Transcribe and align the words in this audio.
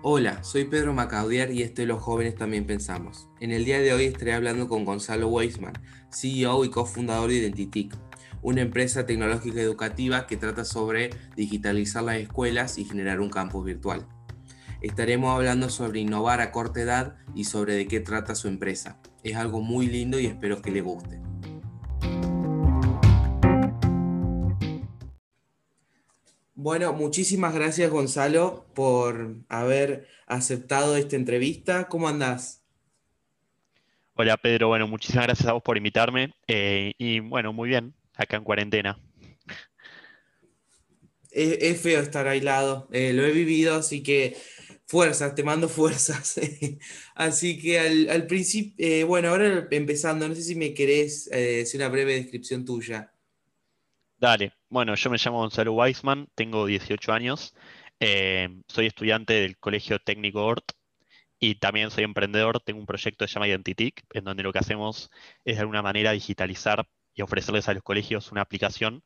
Hola, 0.00 0.44
soy 0.44 0.64
Pedro 0.64 0.94
Macaudiar 0.94 1.50
y 1.50 1.62
esto 1.62 1.82
de 1.82 1.88
Los 1.88 2.00
Jóvenes 2.00 2.36
También 2.36 2.64
Pensamos. 2.66 3.26
En 3.40 3.50
el 3.50 3.64
día 3.64 3.80
de 3.80 3.92
hoy 3.92 4.04
estaré 4.04 4.32
hablando 4.32 4.68
con 4.68 4.84
Gonzalo 4.84 5.26
Weisman, 5.26 5.72
CEO 6.12 6.64
y 6.64 6.70
cofundador 6.70 7.30
de 7.30 7.38
Identitic, 7.38 7.96
una 8.40 8.60
empresa 8.60 9.06
tecnológica 9.06 9.60
educativa 9.60 10.28
que 10.28 10.36
trata 10.36 10.64
sobre 10.64 11.10
digitalizar 11.34 12.04
las 12.04 12.18
escuelas 12.18 12.78
y 12.78 12.84
generar 12.84 13.18
un 13.18 13.28
campus 13.28 13.64
virtual. 13.64 14.06
Estaremos 14.82 15.34
hablando 15.34 15.68
sobre 15.68 15.98
innovar 15.98 16.40
a 16.40 16.52
corta 16.52 16.80
edad 16.80 17.16
y 17.34 17.44
sobre 17.44 17.74
de 17.74 17.88
qué 17.88 17.98
trata 17.98 18.36
su 18.36 18.46
empresa. 18.46 19.00
Es 19.24 19.34
algo 19.34 19.62
muy 19.62 19.88
lindo 19.88 20.20
y 20.20 20.26
espero 20.26 20.62
que 20.62 20.70
le 20.70 20.80
guste. 20.80 21.27
Bueno, 26.68 26.92
muchísimas 26.92 27.54
gracias 27.54 27.90
Gonzalo 27.90 28.66
por 28.74 29.36
haber 29.48 30.06
aceptado 30.26 30.98
esta 30.98 31.16
entrevista. 31.16 31.88
¿Cómo 31.88 32.10
andás? 32.10 32.62
Hola 34.12 34.36
Pedro, 34.36 34.68
bueno, 34.68 34.86
muchísimas 34.86 35.24
gracias 35.24 35.48
a 35.48 35.54
vos 35.54 35.62
por 35.62 35.78
invitarme 35.78 36.34
eh, 36.46 36.92
y 36.98 37.20
bueno, 37.20 37.54
muy 37.54 37.70
bien, 37.70 37.94
acá 38.14 38.36
en 38.36 38.44
cuarentena. 38.44 39.00
Es, 41.30 41.80
feo 41.80 42.02
estar 42.02 42.28
aislado, 42.28 42.86
eh, 42.92 43.14
lo 43.14 43.24
he 43.24 43.32
vivido, 43.32 43.76
así 43.76 44.02
que 44.02 44.36
fuerzas, 44.84 45.34
te 45.34 45.42
mando 45.42 45.70
fuerzas. 45.70 46.38
así 47.14 47.58
que 47.58 47.80
al, 47.80 48.26
principio, 48.26 48.74
eh, 48.76 49.04
bueno, 49.04 49.30
ahora 49.30 49.66
empezando, 49.70 50.28
no 50.28 50.34
sé 50.34 50.42
si 50.42 50.54
me 50.54 50.74
querés 50.74 51.30
decir 51.30 51.80
una 51.80 51.88
breve 51.88 52.16
descripción 52.16 52.66
tuya. 52.66 53.10
Dale, 54.18 54.57
bueno, 54.70 54.94
yo 54.94 55.10
me 55.10 55.18
llamo 55.18 55.38
Gonzalo 55.38 55.72
Weisman, 55.72 56.28
tengo 56.34 56.66
18 56.66 57.12
años, 57.12 57.54
eh, 58.00 58.48
soy 58.68 58.86
estudiante 58.86 59.34
del 59.34 59.58
Colegio 59.58 59.98
Técnico 59.98 60.44
ORT 60.44 60.72
y 61.38 61.56
también 61.56 61.90
soy 61.90 62.04
emprendedor, 62.04 62.60
tengo 62.60 62.80
un 62.80 62.86
proyecto 62.86 63.24
que 63.24 63.28
se 63.28 63.34
llama 63.34 63.48
Identitic, 63.48 64.04
en 64.12 64.24
donde 64.24 64.42
lo 64.42 64.52
que 64.52 64.58
hacemos 64.60 65.10
es 65.44 65.56
de 65.56 65.60
alguna 65.62 65.82
manera 65.82 66.12
digitalizar 66.12 66.86
y 67.14 67.22
ofrecerles 67.22 67.68
a 67.68 67.74
los 67.74 67.82
colegios 67.82 68.32
una 68.32 68.42
aplicación 68.42 69.04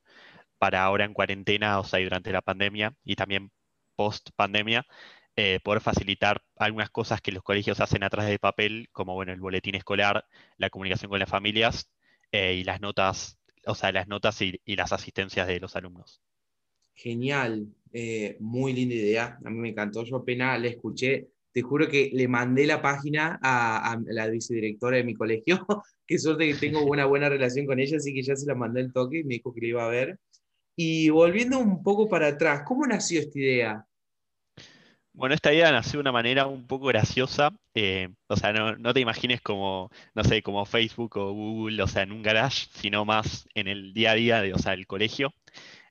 para 0.59 0.85
ahora 0.85 1.05
en 1.05 1.15
cuarentena, 1.15 1.81
o 1.81 1.85
sea, 1.85 2.01
durante 2.01 2.33
la 2.33 2.43
pandemia 2.43 2.95
y 3.05 3.17
también 3.17 3.53
post 3.97 4.31
pandemia, 4.37 4.87
eh, 5.37 5.61
poder 5.65 5.81
facilitar 5.83 6.43
algunas 6.57 6.91
cosas 6.91 7.21
que 7.21 7.33
los 7.33 7.43
colegios 7.43 7.81
hacen 7.81 8.03
atrás 8.05 8.27
de 8.27 8.39
papel, 8.39 8.89
como 8.93 9.15
bueno, 9.15 9.33
el 9.33 9.41
boletín 9.41 9.75
escolar, 9.77 10.27
la 10.59 10.71
comunicación 10.71 11.11
con 11.11 11.21
las 11.21 11.29
familias 11.31 11.91
eh, 12.33 12.55
y 12.55 12.65
las 12.65 12.81
notas 12.81 13.39
o 13.67 13.75
sea, 13.75 13.93
las 13.93 14.09
notas 14.09 14.41
y, 14.43 14.61
las 14.67 14.93
asistencias 14.93 15.47
de 15.47 15.61
los 15.61 15.77
alumnos. 15.77 16.23
Genial, 16.95 17.67
eh, 17.93 18.37
muy 18.41 18.73
linda 18.73 18.95
idea, 18.95 19.39
a 19.45 19.51
mí 19.51 19.59
me 19.59 19.71
encantó, 19.71 20.05
yo 20.05 20.17
apenas 20.17 20.61
la 20.61 20.69
escuché, 20.69 21.29
te 21.53 21.63
juro 21.63 21.89
que 21.89 22.11
le 22.13 22.29
mandé 22.29 22.67
la 22.67 22.81
página 22.81 23.39
a, 23.43 23.99
la 24.07 24.29
vicedirectora 24.29 24.97
de 24.97 25.05
mi 25.05 25.15
colegio, 25.15 25.67
qué 26.07 26.19
suerte 26.19 26.49
que 26.49 26.55
tengo 26.55 26.85
una 26.85 27.07
buena 27.07 27.29
relación 27.29 27.67
con 27.67 27.79
ella, 27.79 27.99
así 27.99 28.13
que 28.15 28.23
ya 28.23 28.37
se 28.37 28.47
la 28.47 28.55
mandé 28.55 28.81
el 28.81 28.93
toque 28.93 29.21
y 29.21 29.25
me 29.25 29.35
dijo 29.35 29.53
que 29.53 29.61
le 29.61 29.69
iba 29.69 29.85
a 29.85 29.89
ver. 29.89 30.19
Y 30.75 31.11
volviendo 31.11 31.59
un 31.59 31.83
poco 31.83 32.09
para 32.09 32.29
atrás, 32.29 32.63
¿cómo 32.67 32.87
nació 32.87 33.21
esta 33.21 33.39
idea? 33.39 33.87
Bueno, 35.15 35.35
esta 35.35 35.53
idea 35.53 35.71
nació 35.71 35.93
de 35.95 36.01
una 36.01 36.13
manera 36.13 36.47
un 36.47 36.67
poco 36.67 36.87
graciosa. 36.87 37.51
Eh, 37.75 38.09
o 38.29 38.37
sea, 38.37 38.53
no, 38.53 38.95
te 38.95 39.01
imagines 39.01 39.43
como, 39.43 39.91
no 40.15 40.25
sé, 40.25 40.43
como 40.43 40.65
Facebook 40.65 41.17
o 41.19 41.33
Google, 41.33 41.83
o 41.83 41.87
sea, 41.87 42.03
en 42.03 42.13
un 42.13 42.23
garage, 42.23 42.69
sino 42.73 43.05
más 43.05 43.47
en 43.55 43.69
el 43.69 43.93
día 43.93 44.13
a 44.13 44.15
día 44.15 44.41
de, 44.43 44.55
o 44.55 44.59
sea, 44.59 44.73
el 44.73 44.87
colegio. 44.87 45.35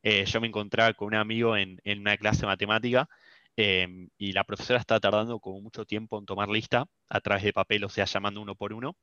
Eh, 0.03 0.25
yo 0.25 0.41
me 0.41 0.47
encontraba 0.47 0.94
con 0.94 1.09
un 1.09 1.16
amigo 1.16 1.55
en, 1.58 1.80
una 1.86 2.17
clase 2.17 2.41
de 2.41 2.47
matemática 2.47 3.08
em, 3.55 4.09
y 4.17 4.33
la 4.33 4.44
profesora 4.44 4.80
estaba 4.80 5.00
tardando 5.00 5.39
como 5.39 5.61
mucho 5.61 5.85
tiempo 5.85 6.17
en 6.19 6.25
tomar 6.25 6.50
lista 6.50 6.88
a 7.09 7.22
través 7.22 7.44
de 7.44 7.53
papel, 7.53 7.84
o 7.84 7.90
sea, 7.90 8.06
llamando 8.06 8.41
uno 8.41 8.56
por 8.56 8.73
uno. 8.73 8.96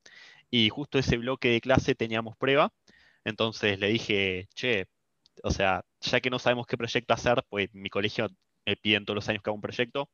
Y 0.49 0.69
justo 0.69 0.99
ese 0.99 1.17
bloque 1.17 1.49
de 1.49 1.61
clase 1.61 1.95
teníamos 1.95 2.37
prueba. 2.37 2.73
Entonces 3.23 3.79
le 3.79 3.89
dije, 3.89 4.47
che, 4.55 4.87
o 5.43 5.51
sea, 5.51 5.83
ya 6.01 6.21
que 6.21 6.29
no 6.29 6.39
sabemos 6.39 6.67
qué 6.67 6.77
proyecto 6.77 7.13
hacer, 7.13 7.43
pues 7.49 7.69
mi 7.73 7.89
colegio 7.89 8.29
me 8.65 8.77
piden 8.77 9.05
todos 9.05 9.15
los 9.15 9.29
años 9.29 9.43
que 9.43 9.49
haga 9.49 9.55
un 9.55 9.61
proyecto, 9.61 10.09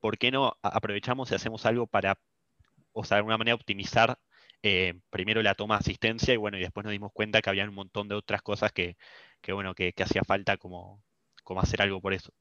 ¿por 0.00 0.18
qué 0.18 0.30
no 0.30 0.56
aprovechamos 0.62 1.30
y 1.30 1.34
hacemos 1.34 1.66
algo 1.66 1.86
para, 1.86 2.18
o 2.92 3.04
sea, 3.04 3.16
de 3.16 3.18
alguna 3.20 3.38
manera 3.38 3.54
optimizar 3.54 4.18
eh, 4.62 4.94
primero 5.10 5.42
la 5.42 5.54
toma 5.54 5.76
de 5.76 5.80
asistencia 5.80 6.34
y 6.34 6.36
bueno, 6.36 6.58
y 6.58 6.62
después 6.62 6.84
nos 6.84 6.92
dimos 6.92 7.12
cuenta 7.12 7.40
que 7.42 7.50
había 7.50 7.64
un 7.64 7.74
montón 7.74 8.08
de 8.08 8.14
otras 8.14 8.42
cosas 8.42 8.72
que, 8.72 8.96
bueno, 9.48 9.74
que, 9.74 9.94
hacía 9.98 10.22
falta 10.26 10.56
como, 10.56 11.02
como 11.44 11.60
hacer 11.60 11.82
algo 11.82 12.00
por 12.00 12.14
eso. 12.14 12.32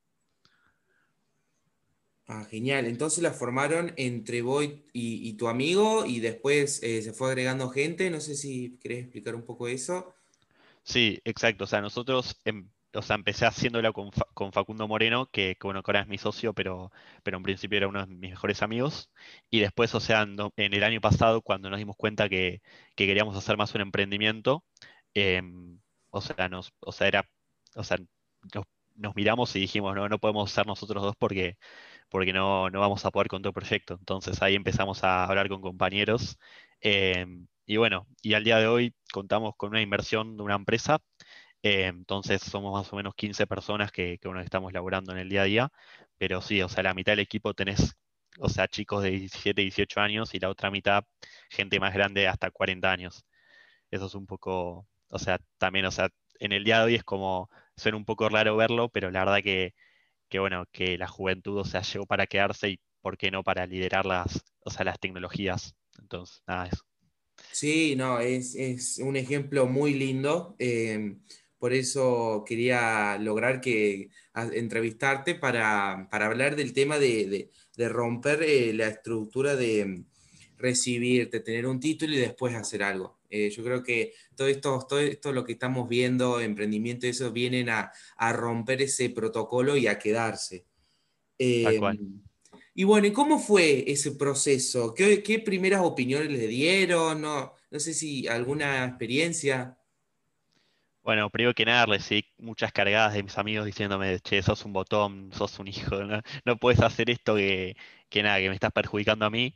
Ah, 2.28 2.44
genial. 2.50 2.88
Entonces 2.88 3.22
la 3.22 3.32
formaron 3.32 3.94
entre 3.98 4.42
vos 4.42 4.66
y, 4.94 5.34
tu 5.34 5.48
amigo 5.48 6.06
y 6.08 6.20
después 6.20 6.82
eh, 6.82 7.04
se 7.04 7.14
fue 7.14 7.28
agregando 7.28 7.70
gente. 7.70 8.10
No 8.10 8.20
sé 8.20 8.36
si 8.36 8.80
querés 8.80 9.04
explicar 9.04 9.36
un 9.36 9.46
poco 9.46 9.68
eso. 9.68 10.16
Sí, 10.84 11.20
exacto. 11.24 11.66
O 11.66 11.68
sea, 11.68 11.82
nosotros 11.82 12.42
em, 12.46 12.68
o 12.96 13.02
sea, 13.02 13.16
empecé 13.16 13.46
haciéndola 13.46 13.92
con, 13.92 14.12
con 14.34 14.52
Facundo 14.52 14.88
Moreno, 14.88 15.28
que, 15.32 15.58
bueno, 15.62 15.82
ahora 15.86 16.02
es 16.02 16.08
mi 16.08 16.18
socio, 16.18 16.54
pero, 16.54 16.92
pero 17.24 17.38
en 17.38 17.44
principio 17.44 17.78
era 17.78 17.88
uno 17.88 18.06
de 18.06 18.08
mis 18.08 18.32
mejores 18.32 18.62
amigos. 18.62 19.10
Y 19.50 19.60
después, 19.60 19.94
o 19.96 20.00
sea, 20.00 20.24
en 20.24 20.74
el 20.74 20.84
año 20.84 21.02
pasado, 21.02 21.42
cuando 21.42 21.70
nos 21.70 21.80
dimos 21.80 21.96
cuenta 21.98 22.30
que, 22.30 22.62
queríamos 22.96 23.36
hacer 23.36 23.58
más 23.58 23.74
un 23.76 23.82
emprendimiento, 23.82 24.64
em, 25.14 25.80
o 26.10 26.22
sea, 26.22 26.50
nos, 26.50 26.74
o 26.80 26.92
sea, 26.92 27.08
era, 27.08 27.30
o 27.76 27.84
sea, 27.84 27.98
nos, 28.96 29.16
miramos 29.16 29.56
y 29.56 29.60
dijimos, 29.60 29.96
no, 29.96 30.08
no 30.10 30.20
podemos 30.20 30.52
ser 30.52 30.66
nosotros 30.68 31.04
dos 31.04 31.16
porque, 31.18 31.58
porque 32.10 32.34
no, 32.34 32.70
no 32.70 32.80
vamos 32.80 33.06
a 33.06 33.12
poder 33.12 33.28
con 33.28 33.42
todo 33.42 33.50
el 33.50 33.54
proyecto. 33.56 33.96
Entonces 34.00 34.42
ahí 34.42 34.56
empezamos 34.56 35.04
a 35.04 35.26
hablar 35.26 35.50
con 35.50 35.62
compañeros. 35.62 36.38
Em, 36.82 37.48
y 37.66 37.78
bueno, 37.78 38.08
y 38.22 38.34
al 38.36 38.44
día 38.44 38.58
de 38.60 38.68
hoy 38.68 38.96
contamos 39.12 39.56
con 39.58 39.70
una 39.72 39.82
inversión 39.82 40.38
de 40.38 40.44
una 40.44 40.56
empresa 40.56 41.02
eh, 41.66 41.88
entonces 41.88 42.44
somos 42.44 42.72
más 42.74 42.94
o 42.94 42.96
menos 42.96 43.16
15 43.16 43.48
personas 43.48 43.92
que, 43.92 44.20
que 44.20 44.30
estamos 44.44 44.72
laborando 44.72 45.12
en 45.14 45.18
el 45.18 45.30
día 45.30 45.42
a 45.42 45.46
día, 45.46 45.72
pero 46.20 46.40
sí, 46.40 46.62
o 46.62 46.70
sea, 46.70 46.84
la 46.84 46.94
mitad 46.94 47.14
del 47.14 47.22
equipo 47.22 47.56
tenés, 47.56 47.98
o 48.40 48.50
sea, 48.50 48.68
chicos 48.68 49.02
de 49.02 49.10
17, 49.10 49.64
18 49.64 50.00
años 50.00 50.36
y 50.36 50.40
la 50.40 50.50
otra 50.50 50.70
mitad 50.70 51.06
gente 51.50 51.80
más 51.80 51.92
grande 51.96 52.28
hasta 52.28 52.52
40 52.52 52.92
años. 52.92 53.26
Eso 53.90 54.06
es 54.06 54.14
un 54.14 54.28
poco, 54.28 54.88
o 55.10 55.20
sea, 55.20 55.40
también, 55.58 55.88
o 55.88 55.92
sea, 55.92 56.10
en 56.40 56.52
el 56.52 56.64
día 56.64 56.80
de 56.80 56.86
hoy 56.86 56.96
es 56.96 57.04
como, 57.04 57.50
suena 57.76 57.98
un 57.98 58.06
poco 58.06 58.30
raro 58.30 58.56
verlo, 58.56 58.90
pero 58.90 59.10
la 59.10 59.26
verdad 59.26 59.42
que, 59.42 59.74
que 60.30 60.38
bueno, 60.40 60.66
que 60.72 61.00
la 61.00 61.08
juventud, 61.08 61.58
o 61.58 61.66
sea, 61.66 61.82
llegó 61.82 62.06
para 62.06 62.28
quedarse 62.28 62.70
y 62.70 62.80
por 63.02 63.18
qué 63.18 63.32
no 63.32 63.44
para 63.44 63.66
liderar 63.66 64.06
las, 64.06 64.44
o 64.60 64.70
sea, 64.70 64.86
las 64.86 65.00
tecnologías. 65.00 65.76
Entonces, 66.00 66.44
nada, 66.46 66.68
eso. 66.68 66.84
Sí, 67.52 67.96
no, 67.96 68.20
es, 68.20 68.54
es 68.56 69.00
un 69.00 69.16
ejemplo 69.16 69.66
muy 69.66 69.96
lindo. 69.96 70.56
Eh, 70.60 71.18
por 71.66 71.74
eso 71.74 72.44
quería 72.46 73.18
lograr 73.18 73.60
que 73.60 74.12
entrevistarte 74.54 75.34
para, 75.34 76.08
hablar 76.12 76.56
del 76.56 76.74
tema 76.74 77.00
de, 77.00 77.50
romper 77.76 78.44
eh, 78.44 78.72
la 78.72 78.88
estructura 78.88 79.56
de 79.56 80.04
recibirte, 80.60 81.40
tener 81.40 81.66
un 81.66 81.80
título 81.80 82.14
y 82.14 82.18
después 82.18 82.54
hacer 82.54 82.84
algo. 82.84 83.18
Eh, 83.32 83.50
yo 83.50 83.64
creo 83.64 83.82
que 83.82 84.14
todo 84.36 84.48
esto, 84.48 84.86
todo 84.88 85.00
esto 85.00 85.34
lo 85.34 85.44
que 85.44 85.54
estamos 85.54 85.90
viendo, 85.90 86.40
emprendimiento, 86.40 87.08
eso 87.08 87.32
vienen 87.32 87.70
a, 87.70 87.92
romper 88.32 88.84
ese 88.84 89.10
protocolo 89.10 89.76
y 89.76 89.88
a 89.88 89.98
quedarse. 89.98 90.66
Em, 91.40 92.22
y 92.76 92.84
bueno, 92.84 93.08
¿y 93.08 93.12
cómo 93.12 93.40
fue 93.40 93.92
ese 93.92 94.12
proceso? 94.12 94.94
¿Qué, 94.94 95.24
qué 95.24 95.40
primeras 95.40 95.82
opiniones 95.82 96.30
le 96.30 96.46
dieron? 96.46 97.22
No, 97.22 97.54
no 97.72 97.80
sé 97.80 97.96
si 97.96 98.28
alguna 98.28 98.86
experiencia. 98.86 99.80
Bueno, 101.06 101.30
primero 101.30 101.54
que 101.54 101.66
nada 101.66 101.86
recibí 101.86 102.26
muchas 102.40 102.72
cargadas 102.72 103.14
de 103.14 103.22
mis 103.22 103.38
amigos 103.38 103.68
diciéndome, 103.68 104.20
che, 104.22 104.42
sos 104.42 104.66
un 104.66 104.74
botón, 104.74 105.30
sos 105.34 105.60
un 105.60 105.68
hijo, 105.68 105.92
no, 106.46 106.58
puedes 106.58 106.82
hacer 106.82 107.12
esto 107.12 107.36
que, 107.36 107.76
nada, 108.24 108.40
que 108.40 108.50
me 108.50 108.56
estás 108.56 108.72
perjudicando 108.72 109.24
a 109.26 109.30
mí. 109.30 109.56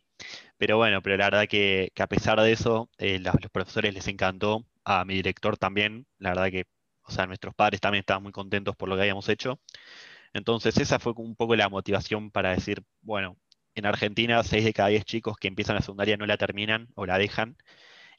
Pero 0.57 0.77
bueno, 0.77 1.01
pero 1.01 1.17
la 1.17 1.25
verdad 1.25 1.47
que, 1.47 1.91
a 1.99 2.07
pesar 2.07 2.39
de 2.41 2.51
eso, 2.51 2.89
eh, 2.99 3.19
los, 3.19 3.35
profesores 3.51 3.93
les 3.95 4.07
encantó, 4.07 4.65
a 4.83 5.05
mi 5.05 5.15
director 5.15 5.57
también, 5.57 6.05
la 6.19 6.31
verdad 6.31 6.51
que, 6.51 6.65
o 7.03 7.11
sea, 7.11 7.25
nuestros 7.27 7.55
padres 7.55 7.81
también 7.81 8.01
estaban 8.01 8.23
muy 8.23 8.31
contentos 8.31 8.75
por 8.75 8.89
lo 8.89 8.95
que 8.95 9.01
habíamos 9.03 9.27
hecho. 9.29 9.59
Entonces 10.33 10.77
esa 10.77 10.99
fue 10.99 11.13
un 11.17 11.35
poco 11.35 11.55
la 11.55 11.69
motivación 11.69 12.31
para 12.31 12.51
decir, 12.51 12.83
bueno, 13.01 13.37
en 13.75 13.85
Argentina 13.87 14.43
6 14.43 14.65
de 14.65 14.73
cada 14.73 14.89
10 14.89 15.05
chicos 15.05 15.37
que 15.37 15.47
empiezan 15.47 15.75
la 15.75 15.81
secundaria 15.81 16.17
no 16.17 16.25
la 16.27 16.37
terminan 16.37 16.89
o 16.95 17.05
la 17.05 17.17
dejan, 17.17 17.57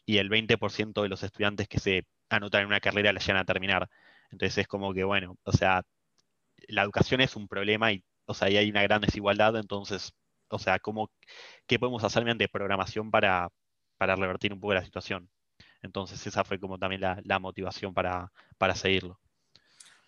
y 0.07 0.19
el 0.19 0.31
20% 0.31 1.03
de 1.03 1.09
los 1.09 1.23
estudiantes 1.23 1.69
que 1.69 1.81
se 1.81 2.07
anotar 2.31 2.63
en 2.63 2.69
una 2.69 2.81
carrera 2.81 3.13
la 3.13 3.21
llegan 3.21 3.37
a 3.37 3.45
terminar. 3.45 3.89
Entonces 4.31 4.59
es 4.59 4.69
como 4.69 4.95
que, 4.95 5.05
bueno, 5.05 5.37
o 5.43 5.53
sea, 5.53 5.83
la 6.69 6.83
educación 6.83 7.21
es 7.21 7.37
un 7.37 7.49
problema 7.49 7.93
y, 7.93 8.05
o 8.27 8.35
sea, 8.35 8.49
hay 8.49 8.71
una 8.71 8.83
gran 8.83 9.01
desigualdad, 9.01 9.57
entonces, 9.57 10.13
o 10.49 10.59
sea, 10.59 10.79
¿cómo, 10.79 11.11
¿qué 11.67 11.79
podemos 11.79 12.05
hacer 12.05 12.23
mediante 12.23 12.49
programación 12.49 13.11
para, 13.11 13.51
revertir 13.99 14.53
un 14.53 14.61
poco 14.61 14.75
la 14.75 14.85
situación? 14.85 15.29
Entonces 15.83 16.25
esa 16.27 16.45
fue 16.45 16.59
como 16.59 16.79
también 16.79 17.01
la, 17.01 17.39
motivación 17.39 17.93
para, 17.95 18.31
seguirlo. 18.75 19.19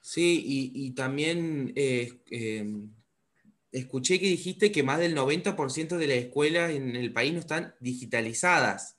Sí, 0.00 0.42
y, 0.74 0.90
también 0.92 1.72
eh, 1.76 2.20
em, 2.30 2.90
escuché 3.70 4.20
que 4.20 4.26
dijiste 4.26 4.70
que 4.70 4.82
más 4.82 4.98
del 4.98 5.16
90% 5.16 5.96
de 5.96 6.06
las 6.06 6.18
escuelas 6.18 6.72
en 6.72 6.94
el 6.94 7.12
país 7.12 7.32
no 7.32 7.40
están 7.40 7.74
digitalizadas. 7.80 8.98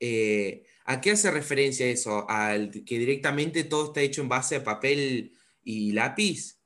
Eh, 0.00 0.64
¿A 0.90 1.02
qué 1.02 1.10
hace 1.10 1.30
referencia 1.30 1.84
eso? 1.84 2.24
¿Al 2.30 2.70
que 2.70 2.98
directamente 2.98 3.64
todo 3.64 3.88
está 3.88 4.00
hecho 4.00 4.22
en 4.22 4.30
base 4.30 4.56
a 4.56 4.64
papel 4.64 5.32
y 5.62 5.92
lápiz? 5.92 6.58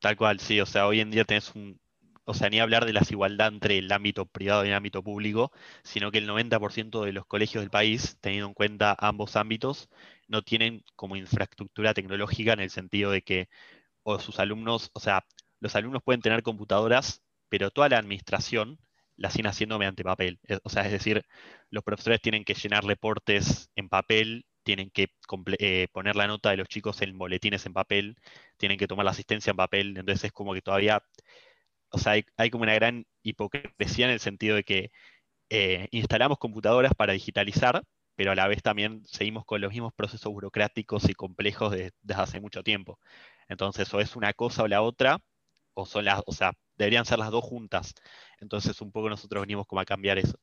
Tal 0.00 0.16
cual, 0.16 0.40
sí. 0.40 0.60
O 0.60 0.66
sea, 0.66 0.88
hoy 0.88 0.98
en 0.98 1.12
día 1.12 1.24
tenés 1.24 1.54
un, 1.54 1.80
o 2.24 2.34
sea, 2.34 2.50
ni 2.50 2.58
hablar 2.58 2.84
de 2.84 2.92
la 2.92 2.98
desigualdad 2.98 3.52
entre 3.52 3.78
el 3.78 3.92
ámbito 3.92 4.26
privado 4.26 4.64
y 4.64 4.68
el 4.68 4.74
ámbito 4.74 5.00
público, 5.00 5.52
sino 5.84 6.10
que 6.10 6.18
el 6.18 6.26
90% 6.26 7.04
de 7.04 7.12
los 7.12 7.24
colegios 7.24 7.62
del 7.62 7.70
país, 7.70 8.18
teniendo 8.20 8.48
en 8.48 8.54
cuenta 8.54 8.96
ambos 8.98 9.36
ámbitos, 9.36 9.88
no 10.26 10.42
tienen 10.42 10.82
como 10.96 11.14
infraestructura 11.14 11.94
tecnológica 11.94 12.52
en 12.52 12.60
el 12.60 12.70
sentido 12.70 13.12
de 13.12 13.22
que 13.22 13.48
o 14.02 14.18
sus 14.18 14.40
alumnos, 14.40 14.90
o 14.92 14.98
sea, 14.98 15.24
los 15.60 15.76
alumnos 15.76 16.02
pueden 16.02 16.20
tener 16.20 16.42
computadoras, 16.42 17.22
pero 17.48 17.70
toda 17.70 17.88
la 17.88 17.98
administración 17.98 18.80
la 19.16 19.30
siguen 19.30 19.46
haciendo 19.48 19.78
mediante 19.78 20.04
papel. 20.04 20.40
O 20.64 20.70
sea, 20.70 20.84
es 20.84 20.92
decir, 20.92 21.24
los 21.70 21.84
profesores 21.84 22.20
tienen 22.20 22.44
que 22.44 22.54
llenar 22.54 22.84
reportes 22.84 23.70
en 23.76 23.88
papel, 23.88 24.46
tienen 24.62 24.90
que 24.90 25.08
eh, 25.58 25.88
poner 25.92 26.16
la 26.16 26.26
nota 26.26 26.50
de 26.50 26.56
los 26.56 26.68
chicos 26.68 27.02
en 27.02 27.18
boletines 27.18 27.66
en 27.66 27.72
papel, 27.72 28.16
tienen 28.56 28.78
que 28.78 28.86
tomar 28.88 29.04
la 29.04 29.10
asistencia 29.12 29.50
en 29.50 29.56
papel, 29.56 29.96
entonces 29.98 30.24
es 30.24 30.32
como 30.32 30.54
que 30.54 30.62
todavía 30.62 31.02
o 31.92 31.98
sea, 31.98 32.14
hay, 32.36 32.50
como 32.50 32.64
una 32.64 32.74
gran 32.74 33.06
hipocresía 33.22 34.06
en 34.06 34.12
el 34.12 34.20
sentido 34.20 34.56
de 34.56 34.64
que 34.64 34.90
eh, 35.50 35.88
instalamos 35.92 36.38
computadoras 36.38 36.94
para 36.94 37.12
digitalizar, 37.14 37.82
pero 38.16 38.32
a 38.32 38.34
la 38.34 38.48
vez 38.48 38.62
también 38.62 39.04
seguimos 39.06 39.44
con 39.44 39.60
los 39.60 39.72
mismos 39.72 39.92
procesos 39.94 40.32
burocráticos 40.32 41.08
y 41.10 41.14
complejos 41.14 41.72
desde 41.72 41.92
hace 42.14 42.40
mucho 42.40 42.62
tiempo. 42.62 42.98
Entonces, 43.48 43.92
o 43.94 44.00
es 44.00 44.16
una 44.16 44.32
cosa 44.32 44.64
o 44.64 44.68
la 44.68 44.82
otra, 44.82 45.18
o 45.74 45.86
son 45.86 46.04
las, 46.04 46.22
o 46.26 46.32
sea, 46.32 46.52
deberían 46.76 47.04
ser 47.04 47.18
las 47.18 47.30
dos 47.30 47.44
juntas. 47.44 47.94
Entonces, 48.40 48.80
un 48.80 48.92
poco 48.92 49.08
nosotros 49.08 49.42
venimos 49.42 49.66
como 49.66 49.80
a 49.80 49.84
cambiar 49.84 50.18
eso. 50.18 50.38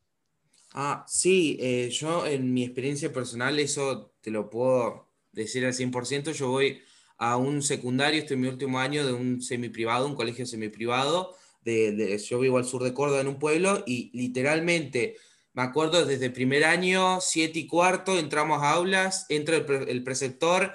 Ah, 0.73 1.03
sí, 1.07 1.57
eh, 1.59 1.89
yo 1.89 2.25
en 2.27 2.53
mi 2.53 2.63
experiencia 2.63 3.11
personal, 3.11 3.59
eso 3.59 4.13
te 4.21 4.29
lo 4.29 4.49
puedo 4.49 5.09
decir 5.31 5.65
al 5.65 5.73
100%, 5.73 6.31
yo 6.31 6.49
voy 6.49 6.81
a 7.17 7.37
un 7.37 7.61
secundario, 7.61 8.19
estoy 8.19 8.35
en 8.35 8.41
mi 8.41 8.47
último 8.47 8.79
año 8.79 9.05
de 9.05 9.13
un 9.13 9.41
semiprivado, 9.41 10.05
un 10.05 10.15
colegio 10.15 10.45
semiprivado, 10.45 11.35
de, 11.61 12.17
yo 12.17 12.39
vivo 12.39 12.57
al 12.57 12.65
sur 12.65 12.83
de 12.83 12.93
Córdoba 12.93 13.21
en 13.21 13.27
un 13.27 13.39
pueblo 13.39 13.83
y 13.85 14.09
literalmente, 14.13 15.17
me 15.53 15.63
acuerdo 15.63 16.05
desde 16.05 16.27
el 16.27 16.33
primer 16.33 16.63
año, 16.63 17.19
siete 17.19 17.59
y 17.59 17.67
cuarto, 17.67 18.17
entramos 18.17 18.61
a 18.63 18.71
aulas, 18.71 19.25
entra 19.29 19.57
el, 19.57 20.03
preceptor, 20.03 20.73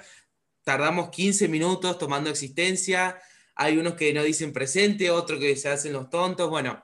tardamos 0.63 1.09
15 1.09 1.47
minutos 1.47 1.97
tomando 1.97 2.29
existencia, 2.29 3.17
hay 3.55 3.77
unos 3.77 3.95
que 3.95 4.13
no 4.13 4.23
dicen 4.23 4.53
presente, 4.53 5.09
otros 5.09 5.39
que 5.39 5.55
se 5.55 5.69
hacen 5.69 5.93
los 5.93 6.09
tontos, 6.09 6.49
bueno. 6.49 6.83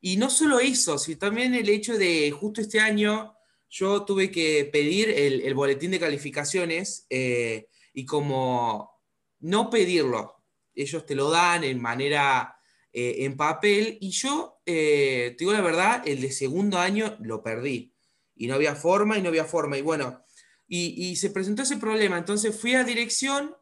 Y 0.00 0.16
no 0.16 0.30
solo 0.30 0.60
eso, 0.60 0.98
sino 0.98 1.18
también 1.18 1.54
el 1.54 1.68
hecho 1.68 1.96
de 1.96 2.30
justo 2.30 2.60
este 2.60 2.80
año 2.80 3.36
yo 3.68 4.04
tuve 4.04 4.30
que 4.30 4.68
pedir 4.72 5.10
el, 5.10 5.54
boletín 5.54 5.92
de 5.92 6.00
calificaciones 6.00 7.06
eh, 7.08 7.68
y 7.94 8.04
como 8.04 9.00
no 9.38 9.70
pedirlo, 9.70 10.42
ellos 10.74 11.06
te 11.06 11.14
lo 11.14 11.30
dan 11.30 11.64
en 11.64 11.80
manera, 11.80 12.56
eh, 12.92 13.16
en 13.20 13.36
papel, 13.36 13.98
y 14.00 14.10
yo, 14.10 14.60
eh, 14.66 15.34
te 15.36 15.44
digo 15.44 15.52
la 15.52 15.60
verdad, 15.60 16.02
el 16.06 16.20
de 16.20 16.32
segundo 16.32 16.78
año 16.78 17.16
lo 17.20 17.42
perdí, 17.42 17.94
y 18.34 18.46
no 18.46 18.54
había 18.54 18.74
forma, 18.74 19.16
y 19.16 19.22
no 19.22 19.28
había 19.28 19.44
forma, 19.44 19.78
y 19.78 19.82
bueno, 19.82 20.24
y, 20.72 21.16
se 21.16 21.30
presentó 21.30 21.62
ese 21.62 21.78
problema, 21.78 22.16
entonces 22.16 22.58
fui 22.58 22.74
a 22.74 22.84
dirección, 22.84 23.56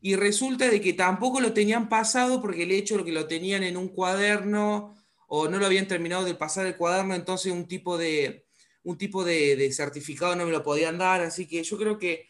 y 0.00 0.16
resulta 0.16 0.68
de 0.68 0.80
que 0.80 0.92
tampoco 0.92 1.40
lo 1.40 1.52
tenían 1.52 1.88
pasado, 1.88 2.40
porque 2.40 2.64
el 2.64 2.72
hecho 2.72 2.98
de 2.98 3.04
que 3.04 3.12
lo 3.12 3.26
tenían 3.26 3.62
en 3.62 3.76
un 3.76 3.88
cuaderno, 3.88 4.94
o 5.26 5.48
no 5.48 5.58
lo 5.58 5.66
habían 5.66 5.88
terminado 5.88 6.24
de 6.24 6.34
pasar 6.34 6.66
el 6.66 6.76
cuaderno, 6.76 7.14
entonces 7.14 7.52
un 7.52 7.66
tipo 7.66 7.98
de, 7.98 8.46
un 8.84 8.96
tipo 8.96 9.24
de 9.24 9.70
certificado 9.72 10.36
no 10.36 10.46
me 10.46 10.52
lo 10.52 10.62
podían 10.62 10.98
dar, 10.98 11.20
así 11.20 11.46
que 11.46 11.62
yo 11.62 11.76
creo 11.76 11.98
que 11.98 12.28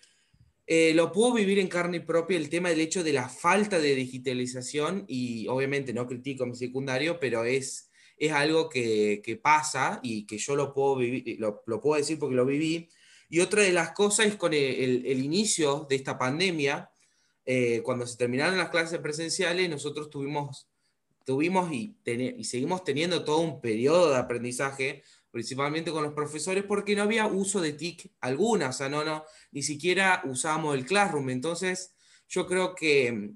eh, 0.70 0.92
lo 0.92 1.10
puedo 1.12 1.32
vivir 1.32 1.58
en 1.60 1.68
carne 1.68 2.02
propia 2.02 2.36
el 2.36 2.50
tema 2.50 2.68
del 2.68 2.80
hecho 2.80 3.02
de 3.02 3.14
la 3.14 3.30
falta 3.30 3.78
de 3.78 3.94
digitalización 3.94 5.06
y 5.08 5.48
obviamente 5.48 5.94
no 5.94 6.06
critico 6.06 6.44
mi 6.44 6.54
secundario, 6.54 7.18
pero 7.18 7.44
es, 7.44 7.90
es 8.18 8.32
algo 8.32 8.68
que, 8.68 9.40
pasa 9.42 9.98
y 10.02 10.26
que 10.26 10.36
yo 10.36 10.56
lo 10.56 10.74
puedo, 10.74 10.96
vivir, 10.96 11.38
lo, 11.40 11.62
puedo 11.80 11.96
decir 11.96 12.18
porque 12.18 12.36
lo 12.36 12.44
viví. 12.44 12.90
Y 13.30 13.40
otra 13.40 13.62
de 13.62 13.72
las 13.72 13.92
cosas 13.92 14.26
es 14.26 14.36
con 14.36 14.52
el, 14.52 15.06
inicio 15.24 15.86
de 15.88 15.96
esta 15.96 16.18
pandemia, 16.18 16.90
eh, 17.50 17.80
cuando 17.82 18.06
se 18.06 18.18
terminaron 18.18 18.58
las 18.58 18.68
clases 18.68 18.98
presenciales, 18.98 19.70
nosotros 19.70 20.10
tuvimos, 20.10 20.68
tuvimos 21.24 21.72
y, 21.72 21.96
y 22.04 22.44
seguimos 22.44 22.84
teniendo 22.84 23.24
todo 23.24 23.38
un 23.38 23.62
periodo 23.62 24.10
de 24.10 24.18
aprendizaje 24.18 25.02
principalmente 25.30 25.90
con 25.90 26.02
los 26.02 26.12
profesores, 26.12 26.64
porque 26.64 26.94
no 26.94 27.04
había 27.04 27.26
uso 27.26 27.60
de 27.60 27.72
TIC 27.72 28.12
alguna, 28.20 28.68
o 28.68 28.72
sea, 28.72 28.88
no, 28.88 29.02
no, 29.02 29.24
ni 29.52 29.62
siquiera 29.62 30.22
usábamos 30.24 30.74
el 30.74 30.84
Classroom. 30.84 31.30
Entonces, 31.30 31.94
yo 32.28 32.46
creo 32.46 32.74
que 32.74 33.30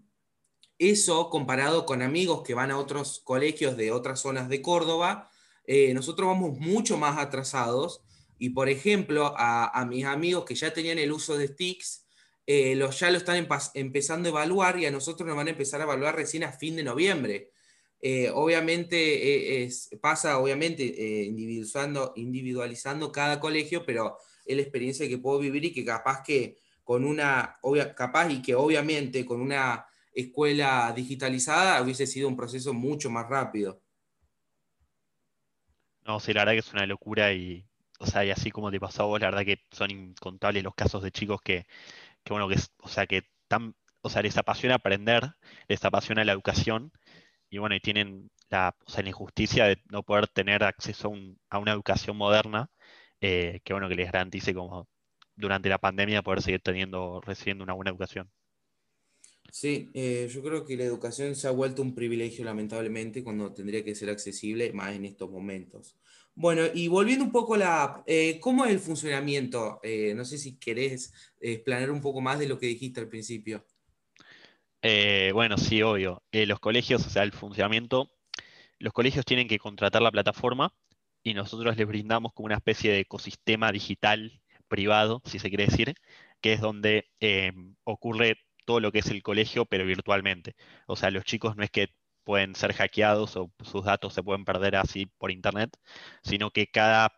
eso, 0.78 1.30
comparado 1.30 1.86
con 1.86 2.02
amigos 2.02 2.42
que 2.42 2.54
van 2.54 2.70
a 2.70 2.78
otros 2.78 3.20
colegios 3.24 3.76
de 3.76 3.92
otras 3.92 4.20
zonas 4.20 4.48
de 4.48 4.60
Córdoba, 4.60 5.30
eh, 5.64 5.94
nosotros 5.94 6.26
vamos 6.28 6.58
mucho 6.58 6.98
más 6.98 7.18
atrasados. 7.18 8.02
Y, 8.38 8.50
por 8.50 8.68
ejemplo, 8.68 9.32
a, 9.38 9.86
mis 9.88 10.04
amigos 10.04 10.44
que 10.44 10.56
ya 10.56 10.74
tenían 10.74 10.98
el 10.98 11.12
uso 11.12 11.38
de 11.38 11.48
TICs, 11.48 12.04
eh, 12.46 12.74
los, 12.74 12.98
ya 12.98 13.10
lo 13.10 13.18
están 13.18 13.46
empezando 13.74 14.28
a 14.28 14.32
evaluar 14.32 14.78
y 14.78 14.86
a 14.86 14.90
nosotros 14.90 15.26
nos 15.26 15.36
van 15.36 15.48
a 15.48 15.50
empezar 15.50 15.80
a 15.80 15.84
evaluar 15.84 16.16
recién 16.16 16.44
a 16.44 16.52
fin 16.52 16.76
de 16.76 16.82
noviembre. 16.82 17.50
Eh, 18.00 18.30
obviamente 18.34 19.62
es, 19.62 19.90
pasa, 20.00 20.38
obviamente, 20.38 20.82
individualizando, 21.24 22.12
individualizando 22.16 23.12
cada 23.12 23.38
colegio, 23.38 23.86
pero 23.86 24.18
es 24.44 24.56
la 24.56 24.62
experiencia 24.62 25.08
que 25.08 25.18
puedo 25.18 25.38
vivir 25.38 25.64
y 25.66 25.72
que 25.72 25.84
capaz 25.84 26.22
que 26.24 26.58
con 26.82 27.04
una, 27.04 27.58
capaz 27.96 28.30
y 28.30 28.42
que 28.42 28.54
obviamente 28.54 29.24
con 29.24 29.40
una 29.40 29.86
escuela 30.12 30.92
digitalizada 30.94 31.80
hubiese 31.80 32.06
sido 32.06 32.28
un 32.28 32.36
proceso 32.36 32.74
mucho 32.74 33.08
más 33.10 33.28
rápido. 33.28 33.80
No, 36.04 36.18
sí, 36.18 36.32
la 36.32 36.40
verdad 36.40 36.54
que 36.54 36.58
es 36.58 36.72
una 36.72 36.86
locura 36.86 37.32
y, 37.32 37.64
o 38.00 38.06
sea, 38.06 38.24
y 38.24 38.30
así 38.30 38.50
como 38.50 38.70
te 38.70 38.80
pasó 38.80 39.04
a 39.04 39.06
vos, 39.06 39.20
la 39.20 39.30
verdad 39.30 39.44
que 39.44 39.64
son 39.70 39.90
incontables 39.90 40.64
los 40.64 40.74
casos 40.74 41.02
de 41.02 41.12
chicos 41.12 41.40
que, 41.40 41.66
bueno, 42.30 42.48
que, 42.48 42.56
o 42.78 42.88
sea, 42.88 43.06
que 43.06 43.22
tan, 43.48 43.74
o 44.02 44.10
sea, 44.10 44.22
les 44.22 44.36
apasiona 44.38 44.76
aprender, 44.76 45.32
les 45.68 45.84
apasiona 45.84 46.24
la 46.24 46.32
educación 46.32 46.92
y 47.50 47.58
bueno, 47.58 47.74
y 47.74 47.80
tienen 47.80 48.30
la, 48.50 48.76
o 48.86 48.90
sea, 48.90 49.02
la 49.02 49.10
injusticia 49.10 49.66
de 49.66 49.78
no 49.90 50.02
poder 50.02 50.28
tener 50.28 50.64
acceso 50.64 51.12
a 51.50 51.58
una 51.58 51.72
educación 51.72 52.16
moderna 52.16 52.70
eh, 53.20 53.60
que 53.64 53.72
bueno, 53.72 53.88
que 53.88 53.94
les 53.94 54.10
garantice 54.10 54.52
como 54.52 54.88
durante 55.36 55.68
la 55.68 55.78
pandemia 55.78 56.22
poder 56.22 56.42
seguir 56.42 56.60
teniendo, 56.60 57.20
recibiendo 57.20 57.64
una 57.64 57.72
buena 57.74 57.90
educación. 57.90 58.30
Sí, 59.50 59.90
eh, 59.94 60.28
yo 60.32 60.42
creo 60.42 60.64
que 60.64 60.76
la 60.76 60.84
educación 60.84 61.36
se 61.36 61.46
ha 61.46 61.50
vuelto 61.50 61.82
un 61.82 61.94
privilegio 61.94 62.44
lamentablemente 62.44 63.22
cuando 63.22 63.52
tendría 63.52 63.84
que 63.84 63.94
ser 63.94 64.10
accesible 64.10 64.72
más 64.72 64.94
en 64.96 65.04
estos 65.04 65.30
momentos. 65.30 65.98
Bueno, 66.34 66.62
y 66.72 66.88
volviendo 66.88 67.24
un 67.24 67.32
poco 67.32 67.54
a 67.54 67.58
la 67.58 67.82
app, 67.82 68.04
eh, 68.06 68.38
¿cómo 68.40 68.64
es 68.64 68.72
el 68.72 68.78
funcionamiento? 68.78 69.80
no 70.14 70.24
sé 70.24 70.38
si 70.38 70.58
querés 70.58 71.12
explanar 71.40 71.90
un 71.90 72.00
poco 72.00 72.20
más 72.20 72.38
de 72.38 72.46
lo 72.46 72.58
que 72.58 72.66
dijiste 72.66 73.00
al 73.00 73.08
principio. 73.08 73.66
bueno, 75.34 75.58
sí, 75.58 75.82
obvio. 75.82 76.22
los 76.32 76.58
colegios, 76.60 77.06
o 77.06 77.10
sea, 77.10 77.22
el 77.22 77.32
funcionamiento, 77.32 78.10
los 78.78 78.92
colegios 78.92 79.24
tienen 79.24 79.46
que 79.46 79.58
contratar 79.58 80.02
la 80.02 80.10
plataforma 80.10 80.74
y 81.22 81.34
nosotros 81.34 81.76
les 81.76 81.86
brindamos 81.86 82.32
como 82.32 82.46
una 82.46 82.56
especie 82.56 82.90
de 82.90 83.00
ecosistema 83.00 83.70
digital 83.70 84.42
privado, 84.68 85.22
si 85.24 85.38
se 85.38 85.48
quiere 85.48 85.66
decir, 85.66 85.94
que 86.40 86.54
es 86.54 86.60
donde 86.60 87.10
eh, 87.20 87.52
ocurre 87.84 88.38
todo 88.64 88.80
lo 88.80 88.92
que 88.92 89.00
es 89.00 89.08
el 89.08 89.22
colegio, 89.22 89.66
pero 89.66 89.84
virtualmente. 89.84 90.54
O 90.86 90.96
sea, 90.96 91.10
los 91.10 91.24
chicos 91.24 91.56
no 91.56 91.62
es 91.62 91.70
que 91.70 91.88
pueden 92.24 92.54
ser 92.54 92.72
hackeados 92.74 93.36
o 93.36 93.50
sus 93.64 93.84
datos 93.84 94.14
se 94.14 94.22
pueden 94.22 94.44
perder 94.44 94.76
así 94.76 95.06
por 95.06 95.30
internet, 95.30 95.76
sino 96.22 96.50
que 96.50 96.66
cada, 96.68 97.12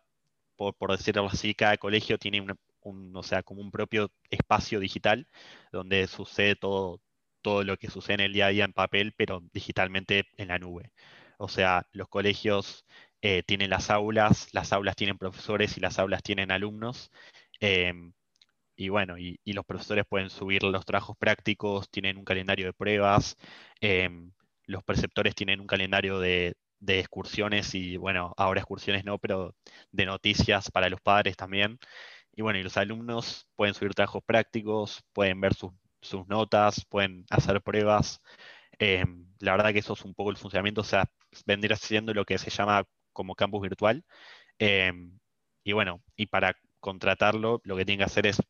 por, 0.55 0.75
decirlo 0.91 1.27
así, 1.27 1.53
cada 1.55 1.77
colegio 1.77 2.17
tiene 2.17 2.41
un, 2.81 3.15
o 3.15 3.23
sea, 3.23 3.43
como 3.43 3.61
un 3.61 3.71
propio 3.71 4.11
espacio 4.29 4.79
digital 4.79 5.27
donde 5.71 6.07
sucede 6.07 6.55
todo, 6.55 7.01
todo 7.41 7.63
lo 7.63 7.77
que 7.77 7.89
sucede 7.89 8.15
en 8.15 8.21
el 8.21 8.33
día 8.33 8.47
a 8.47 8.49
día 8.49 8.65
en 8.65 8.73
papel, 8.73 9.13
pero 9.17 9.41
digitalmente 9.53 10.25
en 10.37 10.49
la 10.49 10.59
nube. 10.59 10.91
O 11.37 11.47
sea, 11.49 11.87
los 11.91 12.07
colegios 12.09 12.85
eh, 13.21 13.43
tienen 13.43 13.69
las 13.71 13.89
aulas, 13.89 14.49
las 14.53 14.73
aulas 14.73 14.95
tienen 14.95 15.17
profesores 15.17 15.77
y 15.77 15.81
las 15.81 15.99
aulas 15.99 16.23
tienen 16.23 16.51
alumnos. 16.51 17.11
Em, 17.59 18.13
y 18.75 18.89
bueno, 18.89 19.17
y, 19.17 19.39
los 19.45 19.65
profesores 19.65 20.05
pueden 20.07 20.29
subir 20.29 20.63
los 20.63 20.85
trabajos 20.85 21.17
prácticos, 21.17 21.89
tienen 21.89 22.17
un 22.17 22.25
calendario 22.25 22.67
de 22.67 22.73
pruebas, 22.73 23.37
em, 23.81 24.31
los 24.67 24.83
preceptores 24.83 25.35
tienen 25.35 25.59
un 25.61 25.67
calendario 25.67 26.19
de, 26.19 26.55
excursiones 26.87 27.73
y 27.75 27.97
bueno, 27.97 28.33
ahora 28.37 28.61
excursiones 28.61 29.05
no, 29.05 29.17
pero 29.17 29.55
de 29.91 30.05
noticias 30.05 30.69
para 30.71 30.89
los 30.89 31.01
padres 31.01 31.35
también. 31.37 31.79
Y 32.33 32.41
bueno, 32.41 32.59
y 32.59 32.63
los 32.63 32.77
alumnos 32.77 33.47
pueden 33.55 33.73
subir 33.73 33.93
trabajos 33.95 34.23
prácticos, 34.25 35.03
pueden 35.13 35.41
ver 35.41 35.53
sus, 35.55 35.71
notas, 36.27 36.85
pueden 36.85 37.25
hacer 37.29 37.61
pruebas. 37.61 38.21
Em, 38.79 39.27
la 39.39 39.53
verdad 39.53 39.73
que 39.73 39.79
eso 39.79 39.93
es 39.93 40.05
un 40.05 40.13
poco 40.13 40.31
el 40.31 40.37
funcionamiento, 40.37 40.81
o 40.81 40.83
sea, 40.83 41.05
vendría 41.45 41.75
siendo 41.77 42.13
lo 42.13 42.25
que 42.25 42.37
se 42.37 42.49
llama 42.51 42.83
como 43.13 43.35
campus 43.35 43.61
virtual. 43.61 44.03
Em, 44.59 45.19
y 45.63 45.73
bueno, 45.73 46.03
y 46.15 46.27
para 46.27 46.55
contratarlo, 46.79 47.61
lo 47.63 47.75
que 47.77 47.85
tienen 47.85 47.99
que 47.99 48.05
hacer 48.05 48.27
es 48.27 48.41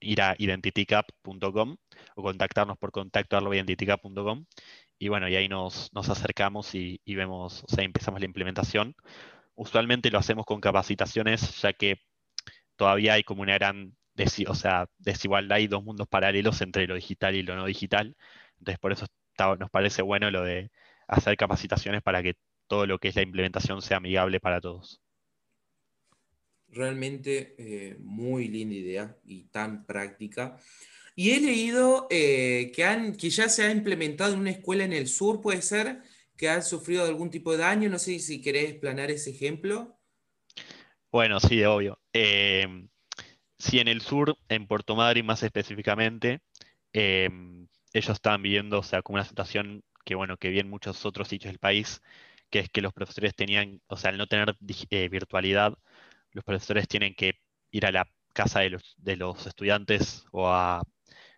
ir 0.00 0.22
a 0.22 0.34
identitycap.com 0.38 1.76
o 2.16 2.22
contactarnos 2.22 2.78
por 2.78 2.92
contacto 2.92 3.54
identitycap.com 3.54 4.46
y 4.98 5.08
bueno, 5.08 5.28
y 5.28 5.36
ahí 5.36 5.48
nos, 5.48 5.90
acercamos 5.94 6.74
y, 6.74 7.00
vemos, 7.06 7.64
o 7.64 7.68
sea, 7.74 7.84
empezamos 7.84 8.20
la 8.20 8.26
implementación. 8.26 8.94
Usualmente 9.54 10.10
lo 10.10 10.18
hacemos 10.18 10.46
con 10.46 10.60
capacitaciones, 10.60 11.60
ya 11.62 11.72
que 11.72 12.00
todavía 12.76 13.14
hay 13.14 13.24
como 13.24 13.42
una 13.42 13.54
gran 13.54 13.96
desigualdad 14.14 15.58
y 15.58 15.68
dos 15.68 15.84
mundos 15.84 16.08
paralelos 16.08 16.60
entre 16.62 16.86
lo 16.86 16.96
digital 16.96 17.34
y 17.34 17.42
lo 17.42 17.56
no 17.56 17.66
digital. 17.66 18.16
Entonces, 18.58 18.78
por 18.78 18.92
eso 18.92 19.06
nos 19.58 19.70
parece 19.70 20.02
bueno 20.02 20.30
lo 20.30 20.42
de 20.44 20.70
hacer 21.08 21.36
capacitaciones 21.36 22.02
para 22.02 22.22
que 22.22 22.34
todo 22.68 22.86
lo 22.86 22.98
que 22.98 23.08
es 23.08 23.16
la 23.16 23.22
implementación 23.22 23.82
sea 23.82 23.98
amigable 23.98 24.40
para 24.40 24.60
todos. 24.60 25.00
Realmente 26.72 27.54
eh, 27.58 27.96
muy 27.98 28.48
linda 28.48 28.74
idea 28.74 29.16
y 29.24 29.44
tan 29.44 29.84
práctica. 29.86 30.56
Y 31.16 31.32
he 31.32 31.40
leído 31.40 32.06
eh, 32.10 32.70
que, 32.74 32.84
han, 32.84 33.16
que 33.16 33.28
ya 33.30 33.48
se 33.48 33.64
ha 33.64 33.72
implementado 33.72 34.34
en 34.34 34.40
una 34.40 34.50
escuela 34.50 34.84
en 34.84 34.92
el 34.92 35.08
sur, 35.08 35.40
puede 35.40 35.62
ser, 35.62 36.02
que 36.36 36.48
han 36.48 36.62
sufrido 36.62 37.04
algún 37.04 37.30
tipo 37.30 37.52
de 37.52 37.58
daño. 37.58 37.90
No 37.90 37.98
sé 37.98 38.18
si 38.20 38.40
querés 38.40 38.70
explanar 38.70 39.10
ese 39.10 39.30
ejemplo. 39.30 39.98
Bueno, 41.10 41.40
sí, 41.40 41.62
obvio. 41.64 41.98
Eh, 42.12 42.66
sí, 43.58 43.80
en 43.80 43.88
el 43.88 44.00
sur, 44.00 44.36
en 44.48 44.66
Puerto 44.66 44.94
Madryn 44.94 45.26
más 45.26 45.42
específicamente, 45.42 46.40
ellos 46.92 47.64
estaban 47.92 48.42
viviendo, 48.42 48.78
o 48.78 48.82
sea, 48.84 49.02
como 49.02 49.16
una 49.16 49.24
situación 49.24 49.82
que, 50.04 50.14
bueno, 50.14 50.36
que 50.36 50.50
vi 50.50 50.60
en 50.60 50.70
muchos 50.70 51.04
otros 51.04 51.28
sitios 51.28 51.52
del 51.52 51.58
país, 51.58 52.00
que 52.48 52.60
es 52.60 52.70
que 52.70 52.80
los 52.80 52.92
profesores 52.92 53.34
tenían, 53.34 53.80
o 53.86 53.96
sea, 53.96 54.10
al 54.10 54.18
no 54.18 54.26
tener 54.26 54.56
virtualidad, 55.10 55.76
los 56.32 56.44
profesores 56.44 56.88
tienen 56.88 57.14
que 57.14 57.34
ir 57.70 57.86
a 57.86 57.92
la 57.92 58.06
casa 58.32 58.60
de 58.60 58.70
los, 59.16 59.46
estudiantes 59.46 60.24
o, 60.32 60.48
a, 60.48 60.82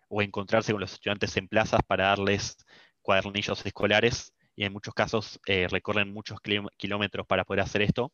o 0.09 0.21
encontrarse 0.21 0.71
con 0.71 0.81
los 0.81 0.93
estudiantes 0.93 1.35
en 1.37 1.47
plazas 1.47 1.81
para 1.87 2.07
darles 2.09 2.57
cuadernillos 3.01 3.65
escolares 3.65 4.33
y 4.55 4.65
en 4.65 4.73
muchos 4.73 4.93
casos 4.93 5.39
eh, 5.47 5.67
recorren 5.69 6.13
muchos 6.13 6.39
kilómetros 6.77 7.25
para 7.27 7.43
poder 7.45 7.61
hacer 7.61 7.81
esto. 7.81 8.13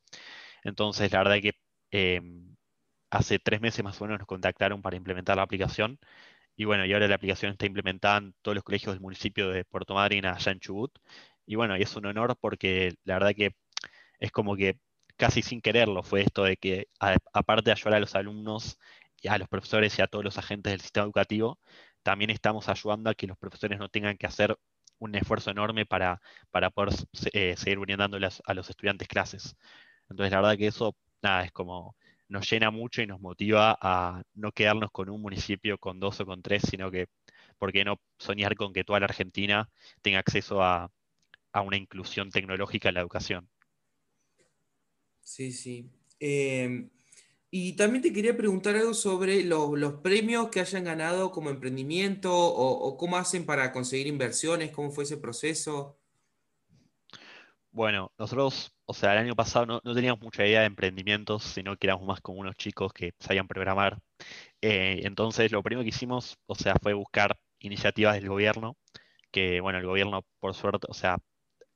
Entonces, 0.63 1.12
la 1.12 1.19
verdad 1.19 1.41
que 1.41 1.53
em, 1.91 2.55
hace 3.12 3.39
tres 3.39 3.62
meses 3.62 3.83
más 3.83 4.00
o 4.01 4.05
menos 4.05 4.19
nos 4.19 4.27
contactaron 4.27 4.81
para 4.81 4.98
implementar 4.98 5.38
la 5.38 5.43
aplicación 5.43 6.00
y 6.59 6.65
bueno, 6.65 6.86
y 6.86 6.93
ahora 6.93 7.07
la 7.07 7.15
aplicación 7.15 7.53
está 7.53 7.65
implementada 7.67 8.17
en 8.19 8.36
todos 8.41 8.55
los 8.55 8.65
colegios 8.65 8.93
del 8.93 9.01
municipio 9.01 9.50
de 9.50 9.63
Puerto 9.65 9.93
Madryn 9.95 10.25
allá 10.25 10.51
en 10.51 10.59
Chubut. 10.59 10.91
Y 11.45 11.55
bueno, 11.55 11.77
y 11.77 11.83
es 11.83 11.95
un 11.95 12.05
honor 12.05 12.38
porque 12.39 12.95
la 13.05 13.15
verdad 13.15 13.33
que 13.36 13.55
es 14.19 14.31
como 14.31 14.55
que 14.57 14.79
casi 15.19 15.43
sin 15.43 15.61
quererlo 15.61 16.03
fue 16.03 16.21
esto 16.21 16.43
de 16.45 16.57
que, 16.57 16.88
aparte 17.33 17.65
de 17.65 17.73
ayudar 17.73 17.95
a 17.95 17.99
los 17.99 18.15
alumnos, 18.15 18.79
y 19.21 19.27
a 19.27 19.38
los 19.38 19.47
profesores 19.49 19.97
y 19.99 20.01
a 20.01 20.07
todos 20.07 20.23
los 20.25 20.38
agentes 20.38 20.71
del 20.71 20.81
sistema 20.81 21.05
educativo, 21.05 21.59
también 22.03 22.29
estamos 22.29 22.69
ayudando 22.69 23.09
a 23.09 23.15
que 23.15 23.27
los 23.27 23.38
profesores 23.38 23.79
no 23.79 23.89
tengan 23.89 24.17
que 24.17 24.27
hacer 24.27 24.57
un 24.99 25.15
esfuerzo 25.15 25.51
enorme 25.51 25.85
para, 25.85 26.21
para 26.51 26.69
poder 26.71 26.93
eh, 27.33 27.55
seguir 27.57 27.79
brindando 27.79 28.17
a 28.17 28.53
los 28.53 28.69
estudiantes 28.69 29.07
clases. 29.07 29.55
Entonces, 30.09 30.31
la 30.31 30.41
verdad 30.41 30.57
que 30.57 30.67
eso, 30.67 30.95
nada, 31.21 31.43
es 31.45 31.51
como 31.51 31.95
nos 32.27 32.49
llena 32.49 32.71
mucho 32.71 33.01
y 33.01 33.07
nos 33.07 33.19
motiva 33.19 33.77
a 33.81 34.21
no 34.35 34.51
quedarnos 34.51 34.91
con 34.91 35.09
un 35.09 35.21
municipio 35.21 35.77
con 35.79 35.99
dos 35.99 36.19
o 36.21 36.25
con 36.25 36.41
tres, 36.41 36.63
sino 36.69 36.91
que, 36.91 37.07
¿por 37.57 37.71
qué 37.71 37.83
no 37.85 37.99
soñar 38.17 38.55
con 38.55 38.73
que 38.73 38.83
toda 38.83 38.99
la 38.99 39.07
Argentina 39.07 39.69
tenga 40.01 40.19
acceso 40.19 40.61
a, 40.63 40.91
a 41.53 41.61
una 41.61 41.77
inclusión 41.77 42.29
tecnológica 42.31 42.89
en 42.89 42.95
la 42.95 43.01
educación? 43.01 43.49
Sí, 45.29 45.51
sí. 45.51 45.88
Em, 46.19 46.89
y 47.51 47.74
también 47.74 48.01
te 48.01 48.12
quería 48.12 48.36
preguntar 48.36 48.75
algo 48.75 48.95
sobre 48.95 49.43
los 49.43 49.93
premios 50.01 50.50
que 50.50 50.59
hayan 50.59 50.83
ganado 50.83 51.31
como 51.31 51.51
emprendimiento 51.51 52.33
o, 52.33 52.98
cómo 52.98 53.15
hacen 53.15 53.45
para 53.45 53.71
conseguir 53.71 54.07
inversiones, 54.07 54.71
cómo 54.71 54.89
fue 54.89 55.03
ese 55.03 55.17
proceso. 55.17 56.00
Bueno, 57.69 58.12
nosotros, 58.17 58.75
o 58.86 58.93
sea, 58.95 59.13
el 59.13 59.19
año 59.19 59.36
pasado 59.36 59.67
no, 59.83 59.93
teníamos 59.93 60.19
mucha 60.19 60.48
idea 60.48 60.62
de 60.62 60.65
emprendimientos, 60.65 61.43
sino 61.43 61.77
que 61.77 61.86
éramos 61.86 62.07
más 62.07 62.21
como 62.21 62.39
unos 62.39 62.55
chicos 62.55 62.91
que 62.91 63.13
sabían 63.19 63.48
programar. 63.48 64.00
Eh, 64.62 65.01
entonces, 65.03 65.51
lo 65.51 65.62
primero 65.62 65.83
que 65.83 65.89
hicimos, 65.89 66.39
o 66.48 66.55
sea, 66.55 66.74
fue 66.81 66.93
buscar 66.93 67.38
iniciativas 67.59 68.15
del 68.15 68.29
gobierno, 68.29 68.77
que, 69.31 69.62
bueno, 69.62 69.77
el 69.77 69.86
gobierno, 69.86 70.25
por 70.39 70.55
suerte, 70.55 70.88
o 70.89 70.93
sea, 70.95 71.19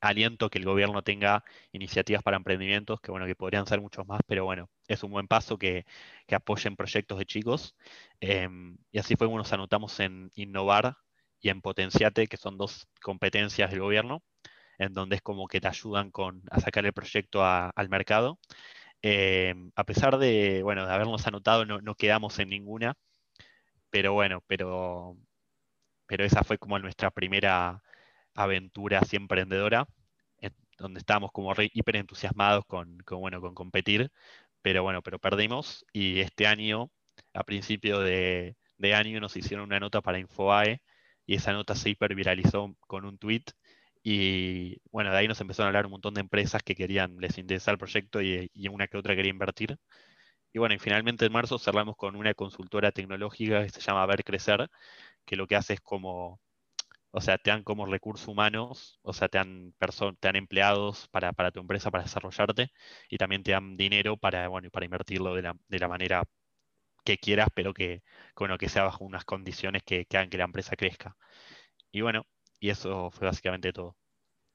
aliento 0.04 0.50
que 0.50 0.58
el 0.58 0.64
gobierno 0.64 1.02
tenga 1.02 1.44
iniciativas 1.72 2.22
para 2.22 2.36
emprendimientos, 2.36 3.00
que 3.00 3.10
bueno, 3.10 3.26
que 3.26 3.34
podrían 3.36 3.66
ser 3.66 3.80
muchos 3.80 4.06
más, 4.06 4.20
pero 4.26 4.44
bueno, 4.44 4.68
es 4.88 5.02
un 5.02 5.10
buen 5.10 5.28
paso 5.28 5.58
que, 5.58 5.84
apoyen 6.32 6.76
proyectos 6.76 7.18
de 7.18 7.26
chicos. 7.26 7.76
Em, 8.20 8.76
y 8.92 8.98
así 8.98 9.16
fue 9.16 9.26
como 9.26 9.38
nos 9.38 9.52
anotamos 9.52 10.00
en 10.00 10.30
Innovar 10.34 10.96
y 11.40 11.50
en 11.50 11.60
Potenciate, 11.60 12.26
que 12.26 12.36
son 12.36 12.58
dos 12.58 12.88
competencias 13.02 13.70
del 13.70 13.80
gobierno, 13.80 14.22
en 14.78 14.94
donde 14.94 15.16
es 15.16 15.22
como 15.22 15.48
que 15.48 15.60
te 15.60 15.68
ayudan 15.68 16.10
con, 16.10 16.42
a 16.50 16.60
sacar 16.60 16.86
el 16.86 16.92
proyecto 16.92 17.44
al 17.44 17.88
mercado. 17.88 18.38
Em, 19.02 19.70
a 19.76 19.84
pesar 19.84 20.18
de, 20.18 20.62
bueno, 20.62 20.86
de 20.86 20.92
habernos 20.94 21.26
anotado, 21.26 21.66
no, 21.66 21.80
no, 21.80 21.94
quedamos 21.94 22.38
en 22.38 22.48
ninguna, 22.50 22.94
pero 23.90 24.12
bueno, 24.14 24.42
pero, 24.46 25.16
pero 26.06 26.24
esa 26.24 26.44
fue 26.44 26.58
como 26.58 26.78
nuestra 26.78 27.10
primera 27.10 27.82
aventura 28.34 29.00
así 29.00 29.16
emprendedora, 29.16 29.86
donde 30.78 31.00
estábamos 31.00 31.30
como 31.32 31.54
hiper 31.72 31.96
entusiasmados 31.96 32.64
con, 32.66 32.98
bueno, 33.10 33.40
con 33.40 33.54
competir, 33.54 34.10
pero 34.62 34.82
bueno, 34.82 35.02
pero 35.02 35.18
perdimos 35.18 35.84
y 35.92 36.20
este 36.20 36.46
año, 36.46 36.90
a 37.34 37.44
principio 37.44 38.00
de, 38.00 38.56
año, 38.94 39.20
nos 39.20 39.36
hicieron 39.36 39.66
una 39.66 39.80
nota 39.80 40.02
para 40.02 40.18
Infoae 40.18 40.82
y 41.26 41.36
esa 41.36 41.52
nota 41.52 41.74
se 41.74 41.90
hiper 41.90 42.14
viralizó 42.14 42.74
con 42.80 43.04
un 43.06 43.18
tweet 43.18 43.44
y 44.02 44.78
bueno, 44.90 45.10
de 45.10 45.18
ahí 45.18 45.28
nos 45.28 45.40
empezaron 45.40 45.68
a 45.68 45.70
hablar 45.70 45.86
un 45.86 45.92
montón 45.92 46.14
de 46.14 46.20
empresas 46.20 46.62
que 46.62 46.74
querían, 46.74 47.16
les 47.18 47.38
interesaba 47.38 47.74
el 47.74 47.78
proyecto 47.78 48.20
y, 48.22 48.50
y, 48.54 48.68
una 48.68 48.86
que 48.88 48.98
otra 48.98 49.16
quería 49.16 49.30
invertir. 49.30 49.78
Y 50.52 50.58
bueno, 50.58 50.74
y 50.74 50.78
finalmente 50.78 51.26
en 51.26 51.32
marzo 51.32 51.58
cerramos 51.58 51.96
con 51.96 52.16
una 52.16 52.34
consultora 52.34 52.92
tecnológica 52.92 53.64
que 53.64 53.70
se 53.70 53.80
llama 53.80 54.06
Ver 54.06 54.24
Crecer, 54.24 54.68
que 55.26 55.36
lo 55.36 55.46
que 55.46 55.56
hace 55.56 55.74
es 55.74 55.80
como 55.80 56.40
o 57.16 57.20
sea, 57.20 57.38
te 57.38 57.50
dan 57.50 57.62
como 57.62 57.86
recursos 57.86 58.26
humanos, 58.26 58.98
o 59.02 59.12
sea, 59.12 59.28
te 59.28 59.38
dan, 59.38 59.72
te 59.78 60.26
dan 60.28 60.34
empleados 60.34 61.06
para, 61.12 61.32
tu 61.52 61.60
empresa 61.60 61.92
para 61.92 62.02
desarrollarte 62.02 62.72
y 63.08 63.18
también 63.18 63.44
te 63.44 63.52
dan 63.52 63.76
dinero 63.76 64.16
para, 64.16 64.48
bueno, 64.48 64.68
para 64.70 64.84
invertirlo 64.84 65.32
de 65.36 65.42
la, 65.78 65.88
manera 65.88 66.24
que 67.04 67.18
quieras, 67.18 67.48
pero 67.54 67.72
que, 67.72 68.02
bueno, 68.36 68.58
que 68.58 68.68
sea 68.68 68.82
bajo 68.84 69.04
unas 69.04 69.24
condiciones 69.24 69.84
que, 69.84 70.06
hagan 70.10 70.28
que 70.28 70.38
la 70.38 70.44
empresa 70.44 70.74
crezca. 70.76 71.16
Y 71.92 72.00
bueno, 72.00 72.26
y 72.58 72.70
eso 72.70 73.12
fue 73.12 73.28
básicamente 73.28 73.72
todo 73.72 73.96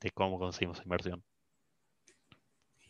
de 0.01 0.11
cómo 0.11 0.37
conseguimos 0.37 0.81
inversión. 0.83 1.23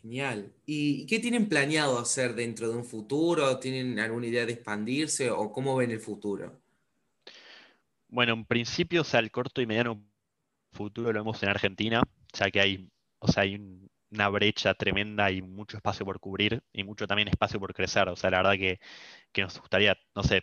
Genial. 0.02 0.52
¿Y 0.66 1.06
qué 1.06 1.20
tienen 1.20 1.48
planeado 1.48 1.98
hacer 2.00 2.34
dentro 2.34 2.68
de 2.68 2.76
un 2.76 2.84
futuro? 2.84 3.60
¿Tienen 3.60 4.00
alguna 4.00 4.26
idea 4.26 4.46
de 4.46 4.54
expandirse 4.54 5.30
o 5.30 5.52
cómo 5.52 5.76
ven 5.76 5.92
el 5.92 6.00
futuro? 6.00 6.60
Bueno, 8.10 8.32
en 8.34 8.44
principio, 8.44 9.02
o 9.02 9.04
sea, 9.04 9.20
el 9.20 9.30
corto 9.30 9.60
y 9.60 9.66
mediano 9.66 10.04
futuro 10.72 11.12
lo 11.12 11.20
vemos 11.20 11.42
en 11.42 11.50
Argentina, 11.50 12.02
ya 12.32 12.50
que 12.50 12.60
hay, 12.60 12.90
o 13.20 13.28
sea, 13.28 13.44
hay 13.44 13.56
una 14.10 14.28
brecha 14.28 14.74
tremenda 14.74 15.30
y 15.30 15.42
mucho 15.42 15.76
espacio 15.78 16.04
por 16.06 16.20
cubrir 16.20 16.62
y 16.72 16.84
mucho 16.84 17.06
también 17.06 17.28
espacio 17.28 17.60
por 17.60 17.74
crecer. 17.74 18.08
O 18.08 18.16
sea, 18.16 18.30
la 18.30 18.38
verdad 18.38 18.54
que, 18.54 18.80
nos 19.42 19.58
gustaría, 19.60 19.96
no 20.14 20.22
sé, 20.24 20.42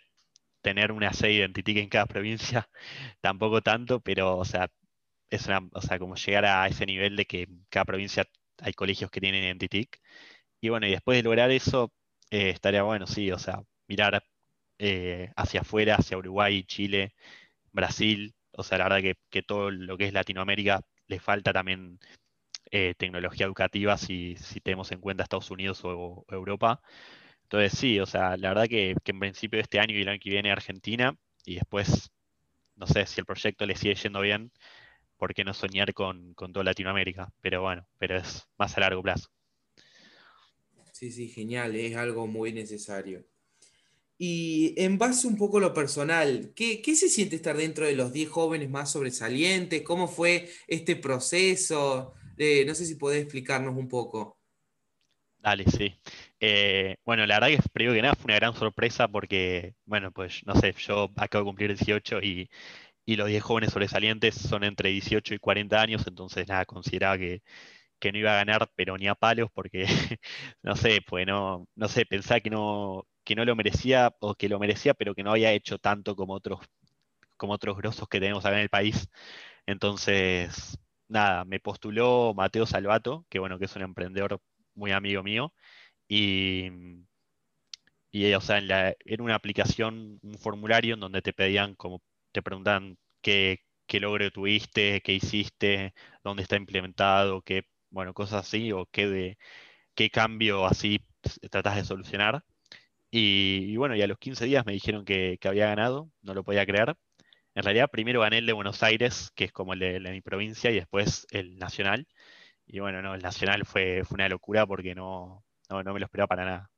tener 0.62 0.92
una 0.92 1.12
sede 1.14 1.34
identity 1.34 1.78
en 1.80 1.88
cada 1.90 2.06
provincia, 2.06 2.68
tampoco 3.22 3.62
tanto, 3.62 4.00
pero, 4.00 4.38
o 4.38 4.44
sea, 4.44 4.70
es 5.30 5.46
una, 5.46 5.60
o 5.72 5.82
sea, 5.82 5.98
como 5.98 6.16
llegar 6.16 6.46
a 6.46 6.68
ese 6.68 6.86
nivel 6.86 7.16
de 7.16 7.26
que 7.26 7.48
cada 7.70 7.84
provincia 7.86 8.26
hay 8.60 8.74
colegios 8.74 9.10
que 9.10 9.20
tienen 9.20 9.44
identity. 9.44 9.88
Y 10.60 10.68
bueno, 10.70 10.86
y 10.86 10.90
después 10.92 11.16
de 11.18 11.22
lograr 11.22 11.50
eso, 11.50 11.92
eh, 12.30 12.50
estaría 12.50 12.82
bueno, 12.82 13.06
sí, 13.06 13.30
o 13.32 13.38
sea, 13.38 13.62
mirar 13.88 14.24
eh, 14.78 15.32
hacia 15.36 15.60
afuera, 15.62 15.96
hacia 15.96 16.18
Uruguay, 16.18 16.64
Chile, 16.64 17.14
Brasil, 17.72 18.34
o 18.52 18.62
sea, 18.62 18.78
la 18.78 18.84
verdad 18.88 19.14
que, 19.30 19.42
todo 19.42 19.70
lo 19.70 19.96
que 19.96 20.06
es 20.06 20.12
Latinoamérica 20.12 20.82
le 21.06 21.20
falta 21.20 21.52
también 21.52 21.98
eh, 22.70 22.94
tecnología 22.98 23.46
educativa 23.46 23.96
si, 23.96 24.36
tenemos 24.62 24.92
en 24.92 25.00
cuenta 25.00 25.22
Estados 25.22 25.50
Unidos 25.50 25.80
o, 25.84 26.24
Europa. 26.28 26.80
Entonces 27.44 27.78
sí, 27.78 28.00
o 28.00 28.06
sea, 28.06 28.36
la 28.36 28.50
verdad 28.50 28.68
que, 28.68 28.96
en 29.04 29.20
principio 29.20 29.58
de 29.58 29.62
este 29.62 29.80
año 29.80 29.96
y 29.96 30.02
el 30.02 30.08
año 30.08 30.20
que 30.20 30.30
viene 30.30 30.52
Argentina 30.52 31.16
y 31.44 31.56
después, 31.56 32.10
no 32.76 32.86
sé, 32.86 33.06
si 33.06 33.20
el 33.20 33.26
proyecto 33.26 33.66
le 33.66 33.76
sigue 33.76 33.94
yendo 33.94 34.20
bien, 34.20 34.52
¿por 35.16 35.34
qué 35.34 35.44
no 35.44 35.54
soñar 35.54 35.94
con, 35.94 36.34
con 36.34 36.52
toda 36.52 36.64
Latinoamérica? 36.64 37.32
Pero 37.40 37.62
bueno, 37.62 37.86
pero 37.98 38.16
es 38.18 38.46
más 38.58 38.76
a 38.76 38.80
largo 38.80 39.02
plazo. 39.02 39.28
Sí, 40.92 41.12
sí, 41.12 41.28
genial, 41.28 41.76
es 41.76 41.96
algo 41.96 42.26
muy 42.26 42.52
necesario. 42.52 43.24
Y 44.20 44.74
en 44.76 44.98
base 44.98 45.28
un 45.28 45.36
poco 45.36 45.58
a 45.58 45.60
lo 45.60 45.72
personal, 45.72 46.52
¿qué, 46.54 46.82
se 46.96 47.08
siente 47.08 47.36
estar 47.36 47.56
dentro 47.56 47.86
de 47.86 47.94
los 47.94 48.12
10 48.12 48.28
jóvenes 48.28 48.68
más 48.68 48.90
sobresalientes? 48.90 49.82
¿Cómo 49.82 50.08
fue 50.08 50.50
este 50.66 50.96
proceso? 50.96 52.14
Eh, 52.36 52.64
no 52.66 52.74
sé 52.74 52.84
si 52.84 52.96
podés 52.96 53.22
explicarnos 53.22 53.76
un 53.76 53.88
poco. 53.88 54.38
Dale, 55.38 55.64
sí. 55.70 56.00
Eh, 56.40 56.96
bueno, 57.04 57.24
la 57.26 57.38
verdad 57.38 57.56
que 57.62 57.68
primero 57.72 57.94
que 57.94 58.02
nada 58.02 58.14
fue 58.16 58.24
una 58.24 58.36
gran 58.36 58.54
sorpresa 58.54 59.06
porque, 59.06 59.74
bueno, 59.84 60.10
pues 60.10 60.42
no 60.44 60.54
sé, 60.56 60.74
yo 60.78 61.10
acabo 61.16 61.44
de 61.44 61.48
cumplir 61.50 61.76
18 61.76 62.20
y, 62.20 62.50
y 63.06 63.16
los 63.16 63.28
10 63.28 63.42
jóvenes 63.42 63.72
sobresalientes 63.72 64.34
son 64.34 64.64
entre 64.64 64.90
18 64.90 65.34
y 65.34 65.38
40 65.38 65.80
años, 65.80 66.04
entonces 66.06 66.48
nada, 66.48 66.64
consideraba 66.66 67.18
que, 67.18 67.42
que 67.98 68.12
no 68.12 68.18
iba 68.18 68.32
a 68.32 68.36
ganar, 68.36 68.70
pero 68.76 68.96
ni 68.98 69.08
a 69.08 69.14
palos, 69.14 69.50
porque 69.54 69.86
no 70.62 70.76
sé, 70.76 71.00
pues 71.06 71.26
no, 71.26 71.66
no 71.76 71.88
sé, 71.88 72.06
pensaba 72.06 72.40
que 72.40 72.50
no, 72.50 73.06
que 73.28 73.36
no 73.36 73.44
lo 73.44 73.54
merecía 73.56 74.16
o 74.20 74.34
que 74.36 74.48
lo 74.48 74.58
merecía, 74.58 74.94
pero 74.94 75.14
que 75.14 75.22
no 75.22 75.32
había 75.32 75.52
hecho 75.52 75.78
tanto 75.78 76.16
como 76.16 76.32
otros, 76.32 76.60
como 77.36 77.54
otros 77.54 77.76
grosos 77.76 78.08
que 78.08 78.20
tenemos 78.20 78.44
acá 78.46 78.56
en 78.56 78.62
el 78.62 78.70
país. 78.70 79.10
Entonces, 79.66 80.78
nada, 81.08 81.44
me 81.44 81.60
postuló 81.60 82.34
Mateo 82.34 82.66
Salvato, 82.66 83.26
que 83.30 83.38
bueno, 83.40 83.58
que 83.58 83.66
es 83.66 83.76
un 83.76 83.82
emprendedor 83.82 84.40
muy 84.74 84.92
amigo 84.92 85.22
mío, 85.22 85.52
y, 86.08 86.70
y 88.10 88.32
o 88.34 88.40
sea, 88.40 88.58
en, 88.58 88.68
la, 88.68 88.94
en 89.00 89.20
una 89.20 89.34
aplicación, 89.34 90.18
un 90.22 90.38
formulario 90.38 90.94
en 90.94 91.00
donde 91.00 91.22
te 91.22 91.32
pedían 91.32 91.74
como, 91.74 92.02
te 92.32 92.42
preguntan 92.42 92.98
qué, 93.20 93.60
qué 93.86 94.00
logro 94.00 94.30
tuviste, 94.30 95.00
qué 95.02 95.12
hiciste, 95.14 95.94
dónde 96.24 96.42
está 96.42 96.56
implementado, 96.56 97.42
qué 97.42 97.64
bueno, 97.90 98.14
cosas 98.14 98.46
así, 98.46 98.72
o 98.72 98.86
qué, 98.86 99.06
de, 99.08 99.38
qué 99.94 100.10
cambio 100.10 100.66
así 100.66 101.00
tratas 101.50 101.76
de 101.76 101.84
solucionar. 101.84 102.44
Y, 103.10 103.76
bueno, 103.76 103.96
y 103.96 104.02
a 104.02 104.06
los 104.06 104.18
15 104.18 104.44
días 104.44 104.66
me 104.66 104.72
dijeron 104.72 105.04
que, 105.04 105.38
había 105.44 105.66
ganado, 105.66 106.10
no 106.22 106.34
lo 106.34 106.44
podía 106.44 106.66
creer. 106.66 106.94
En 107.54 107.64
realidad, 107.64 107.90
primero 107.90 108.20
gané 108.20 108.38
el 108.38 108.46
de 108.46 108.52
Buenos 108.52 108.82
Aires, 108.82 109.32
que 109.34 109.44
es 109.44 109.52
como 109.52 109.72
el 109.72 109.80
de, 109.80 110.00
mi 110.10 110.20
provincia, 110.20 110.70
y 110.70 110.74
después 110.74 111.26
el 111.30 111.58
nacional. 111.58 112.06
Y 112.66 112.80
bueno, 112.80 113.00
no, 113.02 113.14
el 113.14 113.22
nacional 113.22 113.64
fue, 113.64 114.02
fue 114.04 114.16
una 114.16 114.28
locura 114.28 114.66
porque 114.66 114.94
no, 114.94 115.44
no, 115.70 115.82
me 115.94 116.00
lo 116.00 116.06
esperaba 116.06 116.28
para 116.28 116.44
nada. 116.44 116.70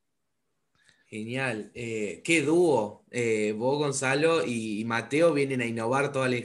Genial. 1.05 1.71
Eh, 1.73 2.21
qué 2.23 2.41
dúo. 2.41 3.03
Eh, 3.11 3.53
vos, 3.57 3.77
Gonzalo, 3.77 4.45
y, 4.45 4.83
Mateo 4.85 5.33
vienen 5.33 5.59
a 5.59 5.65
innovar 5.65 6.13
toda 6.13 6.29
la, 6.29 6.37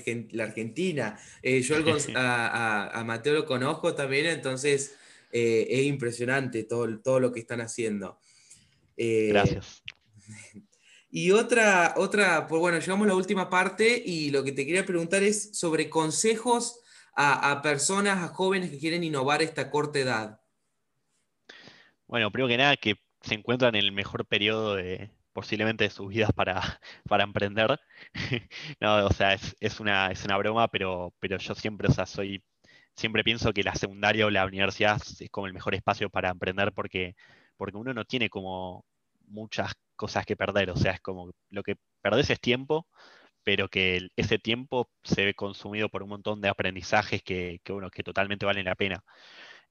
Argentina. 0.43 1.16
Eh, 1.43 1.62
yo 1.62 1.76
a, 2.16 3.05
Mateo 3.07 3.35
lo 3.35 3.47
conozco 3.47 3.95
también, 3.95 4.26
entonces 4.26 4.97
es 5.31 5.85
impresionante 5.85 6.64
todo, 6.64 6.99
todo 7.00 7.21
lo 7.21 7.31
que 7.31 7.40
están 7.40 7.61
haciendo. 7.61 8.19
Gracias. 8.97 9.83
Y 11.09 11.31
otra, 11.31 11.95
otra, 11.97 12.47
pues 12.47 12.61
bueno, 12.61 12.79
llegamos 12.79 13.07
a 13.07 13.09
la 13.09 13.15
última 13.15 13.49
parte 13.49 14.03
y 14.05 14.31
lo 14.31 14.45
que 14.45 14.53
te 14.53 14.67
quería 14.67 14.85
preguntar 14.85 15.23
es 15.23 15.57
sobre 15.57 15.88
consejos 15.88 16.81
a, 17.15 17.53
a 17.53 17.62
personas, 17.62 18.19
a 18.19 18.29
jóvenes 18.29 18.71
que 18.71 18.79
quieren 18.79 19.03
innovar 19.03 19.41
esta 19.41 19.71
corta 19.71 19.99
edad. 19.99 20.41
Bueno, 22.07 22.31
primero 22.31 22.49
que 22.49 22.59
nada, 22.59 22.76
que 22.76 22.97
se 23.23 23.35
encuentran 23.35 23.75
en 23.75 23.85
el 23.85 23.93
mejor 23.93 24.26
periodo 24.26 24.75
de, 24.75 25.11
posiblemente 25.37 25.85
de 25.85 25.91
sus 25.91 26.09
vidas 26.09 26.33
para, 26.33 26.81
para 27.09 27.25
emprender. 27.25 27.79
no, 28.81 29.07
o 29.07 29.12
sea, 29.12 29.35
es, 29.35 29.81
una, 29.81 30.11
es 30.11 30.25
una 30.25 30.38
broma, 30.38 30.69
pero, 30.69 31.12
pero 31.21 31.37
yo 31.37 31.55
siempre, 31.55 31.88
o 31.88 31.93
sea, 31.93 32.07
soy, 32.07 32.43
siempre 32.95 33.23
pienso 33.23 33.53
que 33.53 33.62
la 33.62 33.75
secundaria 33.75 34.26
o 34.26 34.31
la 34.31 34.47
universidad 34.47 35.00
es 35.21 35.29
como 35.31 35.47
el 35.47 35.53
mejor 35.53 35.75
espacio 35.75 36.09
para 36.09 36.31
emprender 36.31 36.73
porque, 36.73 37.17
porque 37.57 37.77
uno 37.77 37.95
no 37.95 38.05
tiene 38.05 38.31
como 38.31 38.85
muchas 39.27 39.73
cosas 39.97 40.27
que 40.27 40.37
perder, 40.37 40.71
o 40.71 40.77
sea, 40.77 40.93
es 40.93 41.01
como 41.01 41.33
lo 41.51 41.63
que 41.63 41.77
perdés 42.03 42.31
es 42.31 42.41
tiempo, 42.41 42.87
pero 43.45 43.69
que 43.69 44.09
ese 44.17 44.39
tiempo 44.39 44.91
se 45.05 45.25
ve 45.25 45.35
consumido 45.35 45.89
por 45.89 46.03
un 46.03 46.11
montón 46.11 46.41
de 46.41 46.49
aprendizajes 46.49 47.23
que, 47.23 47.61
que, 47.65 47.75
que 47.93 48.03
totalmente 48.03 48.47
valen 48.47 48.67
la 48.67 48.75
pena. 48.77 49.05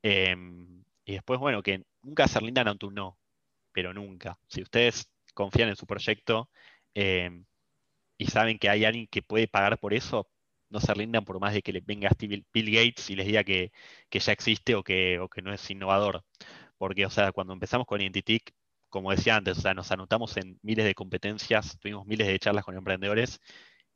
Em, 0.03 0.83
y 1.05 1.13
después, 1.13 1.39
bueno, 1.39 1.63
que 1.63 1.83
nunca 2.03 2.27
se 2.27 2.39
rindan 2.39 2.67
ante 2.67 2.85
un 2.87 2.95
no 2.95 3.17
pero 3.75 3.93
nunca. 3.93 4.39
Si 4.47 4.61
ustedes 4.63 5.11
confían 5.33 5.69
en 5.69 5.75
su 5.75 5.85
proyecto 5.85 6.49
eh, 6.95 7.43
y 8.17 8.27
saben 8.27 8.57
que 8.57 8.69
hay 8.69 8.85
alguien 8.85 9.07
que 9.07 9.21
puede 9.21 9.49
pagar 9.49 9.79
por 9.79 9.93
eso, 9.93 10.29
no 10.69 10.79
se 10.79 10.93
rindan 10.93 11.25
por 11.25 11.39
más 11.41 11.53
de 11.53 11.61
que 11.61 11.73
les 11.73 11.85
venga 11.85 12.09
Bill 12.17 12.45
Gates 12.53 13.09
y 13.09 13.15
les 13.17 13.27
diga 13.27 13.43
que, 13.43 13.71
ya 14.11 14.31
existe 14.31 14.75
o 14.75 14.83
que, 14.83 15.19
que, 15.33 15.41
no 15.41 15.53
es 15.53 15.69
innovador. 15.69 16.23
Porque, 16.77 17.05
o 17.05 17.09
sea, 17.09 17.31
cuando 17.31 17.53
empezamos 17.53 17.87
con 17.87 18.01
Identitic, 18.01 18.53
como 18.89 19.11
decía 19.11 19.35
antes, 19.35 19.57
o 19.57 19.61
sea, 19.61 19.73
nos 19.73 19.91
anotamos 19.91 20.37
en 20.37 20.59
miles 20.61 20.85
de 20.85 20.95
competencias, 20.95 21.77
tuvimos 21.79 22.05
miles 22.05 22.27
de 22.27 22.39
charlas 22.39 22.65
con 22.65 22.77
emprendedores 22.77 23.39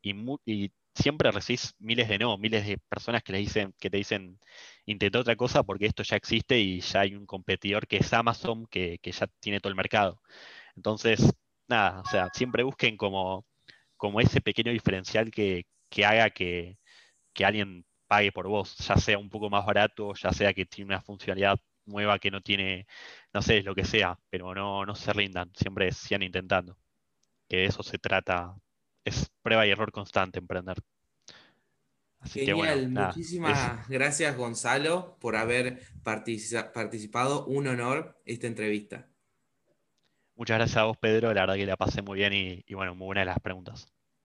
y, 0.01 0.71
siempre 0.95 1.31
recibís 1.31 1.75
miles 1.79 2.09
de 2.09 2.17
no, 2.19 2.37
miles 2.37 2.65
de 2.67 2.77
personas 2.89 3.23
que, 3.23 3.31
les 3.31 3.41
dicen, 3.41 3.73
que 3.79 3.89
te 3.89 3.97
dicen, 3.97 4.39
intenta 4.85 5.19
otra 5.19 5.35
cosa 5.37 5.63
porque 5.63 5.85
esto 5.85 6.03
ya 6.03 6.17
existe 6.17 6.59
y 6.59 6.81
ya 6.81 7.01
hay 7.01 7.15
un 7.15 7.25
competidor 7.25 7.87
que 7.87 7.97
es 7.97 8.11
Amazon 8.13 8.65
que, 8.67 8.99
ya 9.03 9.27
tiene 9.39 9.59
todo 9.61 9.69
el 9.71 9.77
mercado. 9.77 10.21
Entonces, 10.75 11.33
nada, 11.67 12.01
o 12.01 12.05
sea, 12.05 12.29
siempre 12.33 12.63
busquen 12.63 12.97
como, 12.97 13.45
como 13.97 14.21
ese 14.21 14.41
pequeño 14.41 14.71
diferencial 14.71 15.31
que, 15.31 15.65
haga 16.05 16.29
que, 16.31 16.77
alguien 17.43 17.85
pague 18.07 18.31
por 18.31 18.47
vos, 18.47 18.75
ya 18.79 18.97
sea 18.97 19.17
un 19.17 19.29
poco 19.29 19.49
más 19.49 19.65
barato, 19.65 20.13
ya 20.15 20.31
sea 20.33 20.53
que 20.53 20.65
tiene 20.65 20.89
una 20.89 21.01
funcionalidad 21.01 21.59
nueva 21.89 22.19
que 22.19 22.31
no 22.31 22.41
tiene, 22.41 22.87
no 23.33 23.41
sé, 23.41 23.63
lo 23.63 23.75
que 23.75 23.85
sea, 23.85 24.19
pero 24.29 24.53
no, 24.55 24.85
no 24.85 24.95
se 24.95 25.13
rindan, 25.13 25.51
siempre 25.55 25.91
sigan 25.91 26.23
intentando. 26.23 26.77
Que 27.49 27.57
de 27.57 27.65
eso 27.65 27.83
se 27.83 27.99
trata 27.99 28.55
es 29.05 29.31
prueba 29.41 29.67
y 29.67 29.71
error 29.71 29.91
constante 29.91 30.39
emprender. 30.39 30.77
Genial, 32.25 32.89
muchísimas 32.89 33.87
gracias 33.87 34.35
Gonzalo 34.35 35.17
por 35.19 35.35
haber 35.35 35.81
participado. 36.03 37.45
Un 37.45 37.67
honor 37.67 38.21
esta 38.25 38.47
entrevista. 38.47 39.07
Muchas 40.35 40.57
gracias 40.57 40.77
a 40.77 40.85
vos, 40.85 40.97
Pedro. 40.97 41.31
La 41.33 41.41
verdad 41.41 41.55
que 41.55 41.65
la 41.67 41.77
pasé 41.77 42.01
muy 42.01 42.17
bien 42.17 42.33
y, 42.33 42.63
y 42.65 42.73
bueno, 42.73 42.95
muy 42.95 43.05
buenas 43.05 43.25
las 43.27 43.39
preguntas. 43.39 43.93